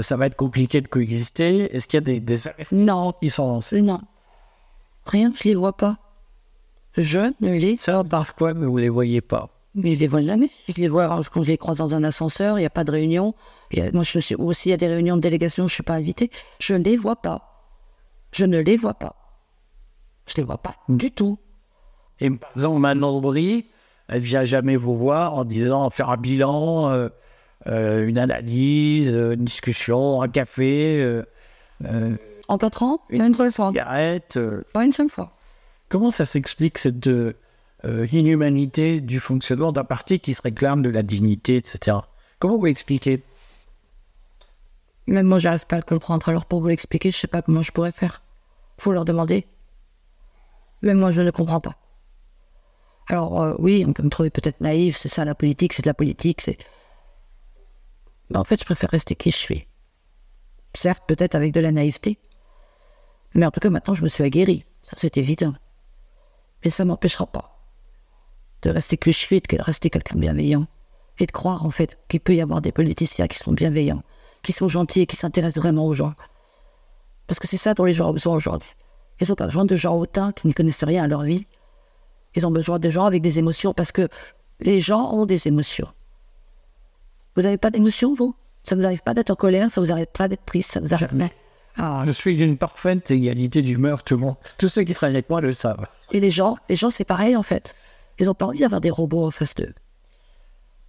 ça 0.00 0.16
va 0.16 0.26
être 0.26 0.34
compliqué 0.34 0.80
de 0.80 0.88
coexister. 0.88 1.74
Est-ce 1.74 1.86
qu'il 1.86 1.98
y 1.98 2.02
a 2.02 2.04
des, 2.04 2.18
des 2.20 2.36
Non, 2.72 3.12
qui 3.20 3.28
sont 3.30 3.46
lancés? 3.46 3.82
Non. 3.82 4.00
Rien, 5.06 5.32
je 5.36 5.44
les 5.48 5.54
vois 5.54 5.76
pas. 5.76 5.98
Je 6.96 7.20
ne 7.40 7.52
les 7.52 7.76
Ça, 7.76 8.02
parfois, 8.02 8.52
mais 8.54 8.66
vous 8.66 8.76
ne 8.78 8.80
les 8.82 8.88
voyez 8.88 9.20
pas. 9.20 9.48
Mais 9.78 9.92
je 9.94 9.98
les 10.00 10.06
vois 10.06 10.22
jamais. 10.22 10.48
Je 10.68 10.74
les 10.80 10.88
vois 10.88 11.04
alors, 11.04 11.28
quand 11.30 11.42
je 11.42 11.48
les 11.48 11.58
croise 11.58 11.78
dans 11.78 11.94
un 11.94 12.02
ascenseur, 12.02 12.58
il 12.58 12.62
n'y 12.62 12.66
a 12.66 12.70
pas 12.70 12.82
de 12.84 12.90
réunion. 12.90 13.34
A- 13.76 13.90
moi, 13.92 14.02
je 14.04 14.18
suis 14.18 14.34
aussi, 14.34 14.68
il 14.68 14.70
y 14.70 14.74
a 14.74 14.78
des 14.78 14.86
réunions 14.86 15.16
de 15.16 15.20
délégation, 15.20 15.64
je 15.64 15.72
ne 15.72 15.74
suis 15.74 15.82
pas 15.82 15.94
invité. 15.94 16.30
Je 16.60 16.74
ne 16.74 16.82
les 16.82 16.96
vois 16.96 17.16
pas. 17.16 17.68
Je 18.32 18.46
ne 18.46 18.58
les 18.60 18.76
vois 18.76 18.94
pas. 18.94 19.14
Je 20.26 20.34
les 20.38 20.42
vois 20.44 20.58
pas 20.58 20.74
du 20.88 21.10
tout. 21.12 21.38
Et 22.20 22.30
par 22.30 22.50
exemple, 22.56 22.78
Manon 22.80 23.18
Aubry, 23.18 23.66
elle 24.08 24.22
vient 24.22 24.44
jamais 24.44 24.76
vous 24.76 24.96
voir 24.96 25.34
en 25.34 25.44
disant 25.44 25.88
faire 25.90 26.08
un 26.10 26.16
bilan, 26.16 26.90
euh, 26.90 27.08
euh, 27.66 28.06
une 28.06 28.18
analyse, 28.18 29.12
euh, 29.12 29.34
une 29.34 29.44
discussion, 29.44 30.22
un 30.22 30.28
café, 30.28 31.00
euh, 31.02 31.22
euh, 31.84 32.16
En 32.48 32.56
quatre 32.56 32.82
ans, 32.82 33.00
une 33.10 33.22
une 33.22 33.34
seule 33.34 33.52
fois. 33.52 33.68
cigarette. 33.68 34.36
euh. 34.38 34.62
Pas 34.72 34.84
une 34.86 34.92
seule 34.92 35.10
fois. 35.10 35.32
Comment 35.90 36.10
ça 36.10 36.24
s'explique 36.24 36.78
cette 36.78 37.06
euh, 37.86 38.06
inhumanité 38.10 39.00
du 39.00 39.20
fonctionnement 39.20 39.70
d'un 39.70 39.84
parti 39.84 40.18
qui 40.18 40.34
se 40.34 40.42
réclame 40.42 40.82
de 40.82 40.88
la 40.88 41.02
dignité, 41.02 41.56
etc. 41.56 41.98
Comment 42.40 42.58
vous 42.58 42.66
expliquez 42.66 43.22
Même 45.06 45.26
moi, 45.26 45.38
j'arrive 45.38 45.66
pas 45.66 45.76
à 45.76 45.78
le 45.78 45.84
comprendre. 45.84 46.28
Alors, 46.28 46.46
pour 46.46 46.60
vous 46.60 46.66
l'expliquer, 46.66 47.12
je 47.12 47.16
sais 47.16 47.28
pas 47.28 47.42
comment 47.42 47.62
je 47.62 47.70
pourrais 47.70 47.92
faire. 47.92 48.22
Faut 48.78 48.92
leur 48.92 49.04
demander. 49.04 49.46
Même 50.82 50.98
moi, 50.98 51.12
je 51.12 51.20
ne 51.20 51.30
comprends 51.30 51.60
pas. 51.60 51.76
Alors, 53.08 53.40
euh, 53.40 53.54
oui, 53.60 53.84
on 53.86 53.92
peut 53.92 54.02
me 54.02 54.10
trouver 54.10 54.30
peut-être 54.30 54.60
naïf, 54.60 54.96
c'est 54.96 55.08
ça 55.08 55.24
la 55.24 55.36
politique, 55.36 55.72
c'est 55.72 55.82
de 55.82 55.88
la 55.88 55.94
politique, 55.94 56.40
c'est. 56.40 56.58
Mais 58.30 58.38
en 58.38 58.44
fait, 58.44 58.58
je 58.58 58.64
préfère 58.64 58.90
rester 58.90 59.14
qui 59.14 59.30
je 59.30 59.36
suis. 59.36 59.68
Certes, 60.74 61.04
peut-être 61.06 61.36
avec 61.36 61.52
de 61.52 61.60
la 61.60 61.70
naïveté. 61.70 62.18
Mais 63.34 63.46
en 63.46 63.52
tout 63.52 63.60
cas, 63.60 63.70
maintenant, 63.70 63.94
je 63.94 64.02
me 64.02 64.08
suis 64.08 64.24
aguerri. 64.24 64.64
Ça, 64.82 64.96
c'est 64.96 65.16
évident. 65.18 65.54
Mais 66.64 66.70
ça 66.70 66.84
m'empêchera 66.84 67.26
pas 67.26 67.55
de 68.62 68.70
rester 68.70 68.96
que 68.96 69.10
je 69.10 69.16
suis, 69.16 69.40
de 69.40 69.62
rester 69.62 69.90
quelqu'un 69.90 70.16
de 70.16 70.20
bienveillant. 70.20 70.66
Et 71.18 71.26
de 71.26 71.32
croire, 71.32 71.64
en 71.64 71.70
fait, 71.70 71.98
qu'il 72.08 72.20
peut 72.20 72.34
y 72.34 72.42
avoir 72.42 72.60
des 72.60 72.72
politiciens 72.72 73.26
qui 73.26 73.38
sont 73.38 73.52
bienveillants, 73.52 74.02
qui 74.42 74.52
sont 74.52 74.68
gentils 74.68 75.00
et 75.00 75.06
qui 75.06 75.16
s'intéressent 75.16 75.62
vraiment 75.62 75.86
aux 75.86 75.94
gens. 75.94 76.12
Parce 77.26 77.40
que 77.40 77.46
c'est 77.46 77.56
ça 77.56 77.72
dont 77.72 77.84
les 77.84 77.94
gens 77.94 78.10
ont 78.10 78.12
besoin 78.12 78.36
aujourd'hui. 78.36 78.68
Ils 79.20 79.28
n'ont 79.28 79.34
pas 79.34 79.46
besoin 79.46 79.64
de 79.64 79.76
gens 79.76 79.96
hautains 79.96 80.32
qui 80.32 80.46
ne 80.46 80.52
connaissent 80.52 80.84
rien 80.84 81.04
à 81.04 81.08
leur 81.08 81.22
vie. 81.22 81.46
Ils 82.34 82.46
ont 82.46 82.50
besoin 82.50 82.78
de 82.78 82.90
gens 82.90 83.04
avec 83.04 83.22
des 83.22 83.38
émotions 83.38 83.72
parce 83.72 83.92
que 83.92 84.08
les 84.60 84.80
gens 84.80 85.10
ont 85.12 85.24
des 85.24 85.48
émotions. 85.48 85.88
Vous 87.34 87.42
n'avez 87.42 87.56
pas 87.56 87.70
d'émotions, 87.70 88.14
vous? 88.14 88.34
Ça 88.62 88.74
vous 88.74 88.84
arrive 88.84 89.02
pas 89.02 89.14
d'être 89.14 89.30
en 89.30 89.36
colère 89.36 89.70
Ça 89.70 89.80
vous 89.80 89.92
arrive 89.92 90.06
pas 90.06 90.28
d'être 90.28 90.44
triste 90.44 90.72
Ça 90.72 90.80
vous 90.80 90.92
arrive 90.92 91.16
pas 91.16 91.30
Ah, 91.76 92.04
je 92.06 92.10
suis 92.10 92.36
d'une 92.36 92.58
parfaite 92.58 93.10
égalité 93.10 93.62
d'humeur, 93.62 94.02
tout 94.02 94.14
le 94.16 94.20
monde. 94.20 94.36
Tous 94.58 94.68
ceux 94.68 94.82
qui 94.82 94.92
travaillent 94.92 95.16
avec 95.16 95.30
moi 95.30 95.40
le 95.40 95.52
savent. 95.52 95.86
Et 96.12 96.20
les 96.20 96.30
gens, 96.30 96.56
les 96.68 96.76
gens, 96.76 96.90
c'est 96.90 97.04
pareil 97.04 97.36
en 97.36 97.42
fait. 97.42 97.74
Ils 98.18 98.26
n'ont 98.26 98.34
pas 98.34 98.46
envie 98.46 98.60
d'avoir 98.60 98.80
des 98.80 98.90
robots 98.90 99.26
en 99.26 99.30
face 99.30 99.54
d'eux. 99.54 99.74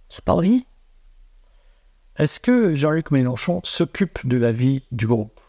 C'est 0.08 0.24
pas 0.24 0.34
envie. 0.34 0.66
Est-ce 2.16 2.40
que 2.40 2.74
Jean-Luc 2.74 3.10
Mélenchon 3.10 3.60
s'occupe 3.64 4.26
de 4.26 4.36
la 4.36 4.50
vie 4.50 4.82
du 4.90 5.06
groupe? 5.06 5.40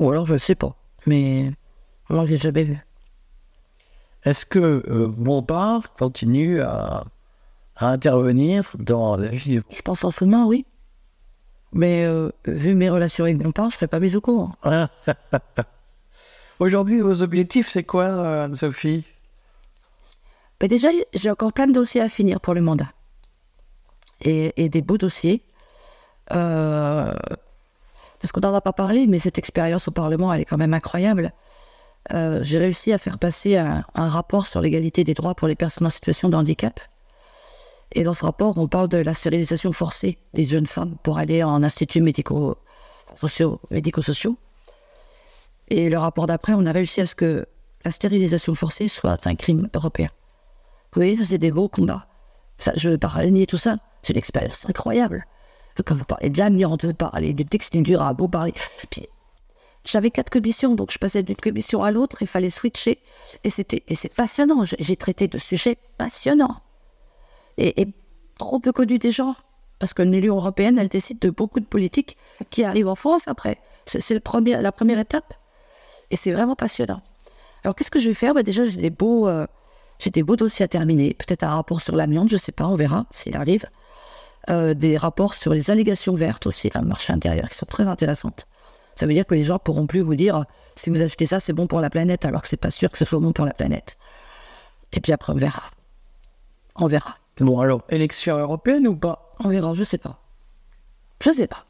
Ou 0.00 0.10
alors 0.10 0.26
je 0.26 0.36
sais 0.36 0.54
pas. 0.54 0.76
Mais 1.06 1.52
moi, 2.08 2.24
j'ai 2.24 2.36
jamais 2.36 2.64
vu. 2.64 2.78
Est-ce 4.24 4.44
que 4.46 4.58
euh, 4.88 5.08
Bompard 5.08 5.94
continue 5.94 6.60
à, 6.60 7.04
à 7.76 7.88
intervenir 7.88 8.72
dans 8.78 9.16
la 9.16 9.28
vie 9.28 9.50
du 9.50 9.60
groupe? 9.60 9.74
Je 9.74 9.82
pense 9.82 10.04
en 10.04 10.10
ce 10.10 10.24
moment, 10.24 10.46
oui. 10.46 10.66
Mais 11.72 12.04
euh, 12.04 12.30
vu 12.46 12.74
mes 12.74 12.88
relations 12.88 13.24
avec 13.24 13.38
Bompard, 13.38 13.70
je 13.70 13.76
ferai 13.76 13.88
pas 13.88 14.00
mes 14.00 14.14
au 14.14 14.20
courant. 14.20 14.54
Aujourd'hui, 16.60 17.00
vos 17.00 17.22
objectifs, 17.22 17.68
c'est 17.68 17.82
quoi, 17.82 18.04
euh, 18.04 18.44
Anne-Sophie? 18.44 19.04
Mais 20.62 20.68
déjà, 20.68 20.88
j'ai 21.12 21.30
encore 21.30 21.52
plein 21.52 21.66
de 21.66 21.72
dossiers 21.72 22.00
à 22.00 22.08
finir 22.08 22.40
pour 22.40 22.54
le 22.54 22.60
mandat. 22.60 22.90
Et, 24.20 24.68
des 24.68 24.80
beaux 24.80 24.96
dossiers. 24.96 25.42
Euh, 26.32 27.12
parce 28.20 28.32
qu'on 28.32 28.40
n'en 28.40 28.54
a 28.54 28.60
pas 28.60 28.72
parlé, 28.72 29.06
mais 29.06 29.18
cette 29.18 29.36
expérience 29.36 29.88
au 29.88 29.90
Parlement, 29.90 30.32
elle 30.32 30.40
est 30.40 30.44
quand 30.46 30.56
même 30.56 30.72
incroyable. 30.72 31.32
Euh, 32.14 32.40
j'ai 32.42 32.58
réussi 32.58 32.92
à 32.92 32.98
faire 32.98 33.18
passer 33.18 33.56
un, 33.56 33.84
rapport 33.94 34.46
sur 34.46 34.60
l'égalité 34.60 35.04
des 35.04 35.14
droits 35.14 35.34
pour 35.34 35.48
les 35.48 35.56
personnes 35.56 35.86
en 35.86 35.90
situation 35.90 36.28
de 36.28 36.36
handicap. 36.36 36.80
Et 37.92 38.04
dans 38.04 38.14
ce 38.14 38.24
rapport, 38.24 38.56
on 38.56 38.68
parle 38.68 38.88
de 38.88 38.98
la 38.98 39.12
stérilisation 39.12 39.72
forcée 39.72 40.18
des 40.32 40.46
jeunes 40.46 40.66
femmes 40.66 40.96
pour 41.02 41.18
aller 41.18 41.42
en 41.42 41.62
instituts 41.62 42.00
médico 42.00 42.56
sociaux, 43.14 43.60
médico-sociaux. 43.70 44.38
Et 45.68 45.88
le 45.88 45.98
rapport 45.98 46.26
d'après, 46.26 46.52
on 46.54 46.66
a 46.66 46.72
réussi 46.72 47.00
à 47.00 47.06
ce 47.06 47.14
que 47.14 47.46
la 47.84 47.90
stérilisation 47.90 48.54
forcée 48.54 48.88
soit 48.88 49.26
un 49.26 49.34
crime 49.34 49.68
européen. 49.74 50.08
Vous 50.92 51.00
voyez, 51.00 51.16
ça 51.16 51.24
c'est 51.24 51.38
des 51.38 51.50
beaux 51.50 51.68
combats. 51.68 52.06
Ça, 52.58 52.72
je 52.76 52.88
ne 52.88 52.94
veux 52.94 52.98
pas 52.98 53.08
renier 53.08 53.46
tout 53.46 53.56
ça. 53.56 53.76
C'est 54.02 54.12
une 54.12 54.18
expérience 54.18 54.68
incroyable. 54.68 55.26
Quand 55.84 55.94
vous 55.94 56.04
parlez 56.04 56.30
de 56.30 56.38
l'amiante, 56.38 56.84
vous 56.84 56.94
parlez 56.94 57.32
du 57.32 57.44
textile 57.44 57.82
durable, 57.82 58.20
vous 58.20 58.28
parlez... 58.28 58.54
Puis, 58.90 59.08
j'avais 59.84 60.10
quatre 60.10 60.30
commissions, 60.30 60.74
donc 60.74 60.92
je 60.92 60.98
passais 60.98 61.22
d'une 61.22 61.36
commission 61.36 61.82
à 61.82 61.90
l'autre, 61.90 62.18
il 62.22 62.26
fallait 62.28 62.50
switcher. 62.50 63.00
Et 63.42 63.50
c'est 63.50 64.14
passionnant. 64.14 64.64
J'ai- 64.78 64.96
traité 64.96 65.28
de 65.28 65.36
sujets 65.36 65.76
passionnants. 65.98 66.60
Et, 67.58 67.88
trop 68.38 68.60
peu 68.60 68.72
connus 68.72 68.98
des 68.98 69.10
gens. 69.10 69.34
Parce 69.78 69.92
que 69.92 70.02
l'Union 70.02 70.36
européenne, 70.36 70.78
elle 70.78 70.88
décide 70.88 71.18
de 71.18 71.30
beaucoup 71.30 71.60
de 71.60 71.66
politiques 71.66 72.16
qui 72.50 72.64
arrivent 72.64 72.88
en 72.88 72.94
France 72.94 73.28
après. 73.28 73.58
C'est, 73.84 74.14
la 74.14 74.72
première 74.72 74.98
étape. 74.98 75.34
Et 76.10 76.16
c'est 76.16 76.32
vraiment 76.32 76.54
passionnant. 76.56 77.02
Alors, 77.62 77.74
qu'est-ce 77.74 77.90
que 77.90 78.00
je 78.00 78.08
vais 78.08 78.14
faire? 78.14 78.34
Bah, 78.34 78.42
Déjà, 78.42 78.66
j'ai 78.66 78.76
des 78.76 78.90
beaux... 78.90 79.26
euh, 79.28 79.46
j'ai 79.98 80.10
des 80.10 80.22
beaux 80.22 80.36
dossiers 80.36 80.64
à 80.64 80.68
terminer, 80.68 81.14
peut-être 81.14 81.44
un 81.44 81.54
rapport 81.54 81.80
sur 81.80 81.94
l'amiante, 81.94 82.28
je 82.28 82.36
sais 82.36 82.52
pas, 82.52 82.66
on 82.66 82.74
verra 82.74 83.06
s'il 83.10 83.36
arrive. 83.36 83.66
Euh, 84.50 84.74
des 84.74 84.98
rapports 84.98 85.34
sur 85.34 85.54
les 85.54 85.70
allégations 85.70 86.14
vertes 86.14 86.46
aussi 86.46 86.68
dans 86.68 86.82
le 86.82 86.88
marché 86.88 87.12
intérieur 87.12 87.48
qui 87.48 87.56
sont 87.56 87.64
très 87.64 87.84
intéressantes. 87.86 88.46
Ça 88.96 89.06
veut 89.06 89.14
dire 89.14 89.26
que 89.26 89.34
les 89.34 89.44
gens 89.44 89.58
pourront 89.58 89.86
plus 89.86 90.00
vous 90.00 90.14
dire 90.14 90.44
si 90.74 90.90
vous 90.90 91.00
achetez 91.00 91.26
ça, 91.26 91.40
c'est 91.40 91.52
bon 91.52 91.66
pour 91.66 91.80
la 91.80 91.90
planète, 91.90 92.24
alors 92.24 92.42
que 92.42 92.48
c'est 92.48 92.56
pas 92.58 92.70
sûr 92.70 92.90
que 92.90 92.98
ce 92.98 93.04
soit 93.04 93.20
bon 93.20 93.32
pour 93.32 93.46
la 93.46 93.54
planète. 93.54 93.96
Et 94.92 95.00
puis 95.00 95.12
après, 95.12 95.32
on 95.32 95.36
verra. 95.36 95.62
On 96.76 96.86
verra. 96.86 97.16
Bon, 97.38 97.58
alors, 97.60 97.82
élection 97.88 98.36
européenne 98.36 98.86
ou 98.86 98.96
pas? 98.96 99.32
On 99.42 99.48
verra, 99.48 99.74
je 99.74 99.84
sais 99.84 99.98
pas. 99.98 100.20
Je 101.20 101.30
sais 101.30 101.46
pas. 101.46 101.64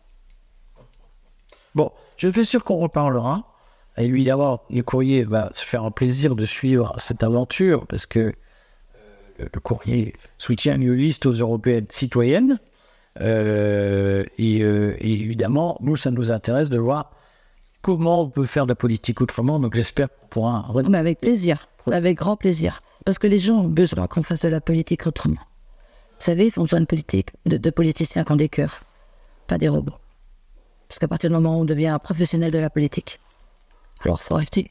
Bon, 1.75 1.93
je 2.17 2.29
suis 2.29 2.45
sûr 2.45 2.65
qu'on 2.65 2.79
reparlera. 2.79 3.54
Et 3.97 4.05
évidemment, 4.05 4.63
le 4.71 4.83
courrier 4.83 5.25
va 5.25 5.51
se 5.53 5.65
faire 5.65 5.85
un 5.85 5.91
plaisir 5.91 6.35
de 6.35 6.45
suivre 6.47 6.95
cette 6.99 7.23
aventure 7.23 7.87
parce 7.87 8.07
que 8.07 8.35
euh, 9.41 9.47
le 9.53 9.61
courrier 9.61 10.15
soutient 10.39 10.77
une 10.77 10.93
liste 10.93 11.27
aux 11.27 11.33
européennes 11.33 11.87
citoyennes. 11.89 12.59
Euh, 13.21 14.25
et, 14.39 14.63
euh, 14.63 14.97
et 14.99 15.13
évidemment, 15.13 15.79
nous, 15.81 15.97
ça 15.97 16.11
nous 16.11 16.33
intéresse 16.33 16.69
de 16.69 16.79
voir 16.79 17.13
comment 17.83 18.23
on 18.23 18.29
peut 18.29 18.45
faire 18.45 18.67
de 18.67 18.73
la 18.73 18.77
politique 18.77 19.21
autrement. 19.21 19.61
Donc 19.61 19.75
j'espère 19.75 20.09
qu'on 20.09 20.27
pourra. 20.27 20.67
Mais 20.89 20.99
avec 20.99 21.21
plaisir, 21.21 21.69
avec 21.91 22.19
grand 22.19 22.37
plaisir. 22.37 22.83
Parce 23.05 23.19
que 23.19 23.27
les 23.27 23.39
gens 23.39 23.57
ont 23.57 23.69
besoin 23.69 24.07
qu'on 24.09 24.23
fasse 24.23 24.41
de 24.41 24.49
la 24.49 24.61
politique 24.61 25.07
autrement. 25.07 25.41
Vous 26.19 26.31
savez, 26.31 26.47
ils 26.47 26.59
ont 26.59 26.63
besoin 26.63 26.81
de, 26.81 26.87
politique, 26.87 27.31
de, 27.45 27.59
de 27.59 27.71
politiciens 27.71 28.25
qui 28.25 28.33
ont 28.33 28.37
des 28.37 28.49
cœurs, 28.49 28.81
pas 29.47 29.59
des 29.59 29.69
robots. 29.69 29.99
Parce 30.89 30.99
qu'à 30.99 31.09
partir 31.09 31.29
du 31.29 31.35
moment 31.35 31.59
où 31.59 31.63
on 31.63 31.65
devient 31.65 31.89
un 31.89 31.99
professionnel 31.99 32.51
de 32.51 32.59
la 32.59 32.71
politique, 32.71 33.21
alors 34.03 34.21
faut 34.21 34.35
arrêter. 34.35 34.71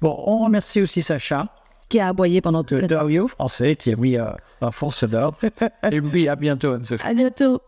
Bon, 0.00 0.22
on 0.26 0.44
remercie 0.44 0.80
aussi 0.80 1.02
Sacha, 1.02 1.48
Qui 1.88 2.00
a 2.00 2.08
aboyé 2.08 2.40
pendant 2.40 2.64
tout 2.64 2.76
le 2.76 2.86
temps. 2.86 3.28
Français, 3.28 3.76
qui 3.76 3.92
a 3.92 3.96
mis 3.96 4.16
euh, 4.16 4.26
un 4.60 4.70
fond 4.70 4.90
sonore. 4.90 5.34
Et 5.90 6.00
puis 6.00 6.28
à 6.28 6.36
bientôt, 6.36 6.72
Anne-Sophie. 6.72 7.06
À 7.06 7.12
bientôt. 7.12 7.60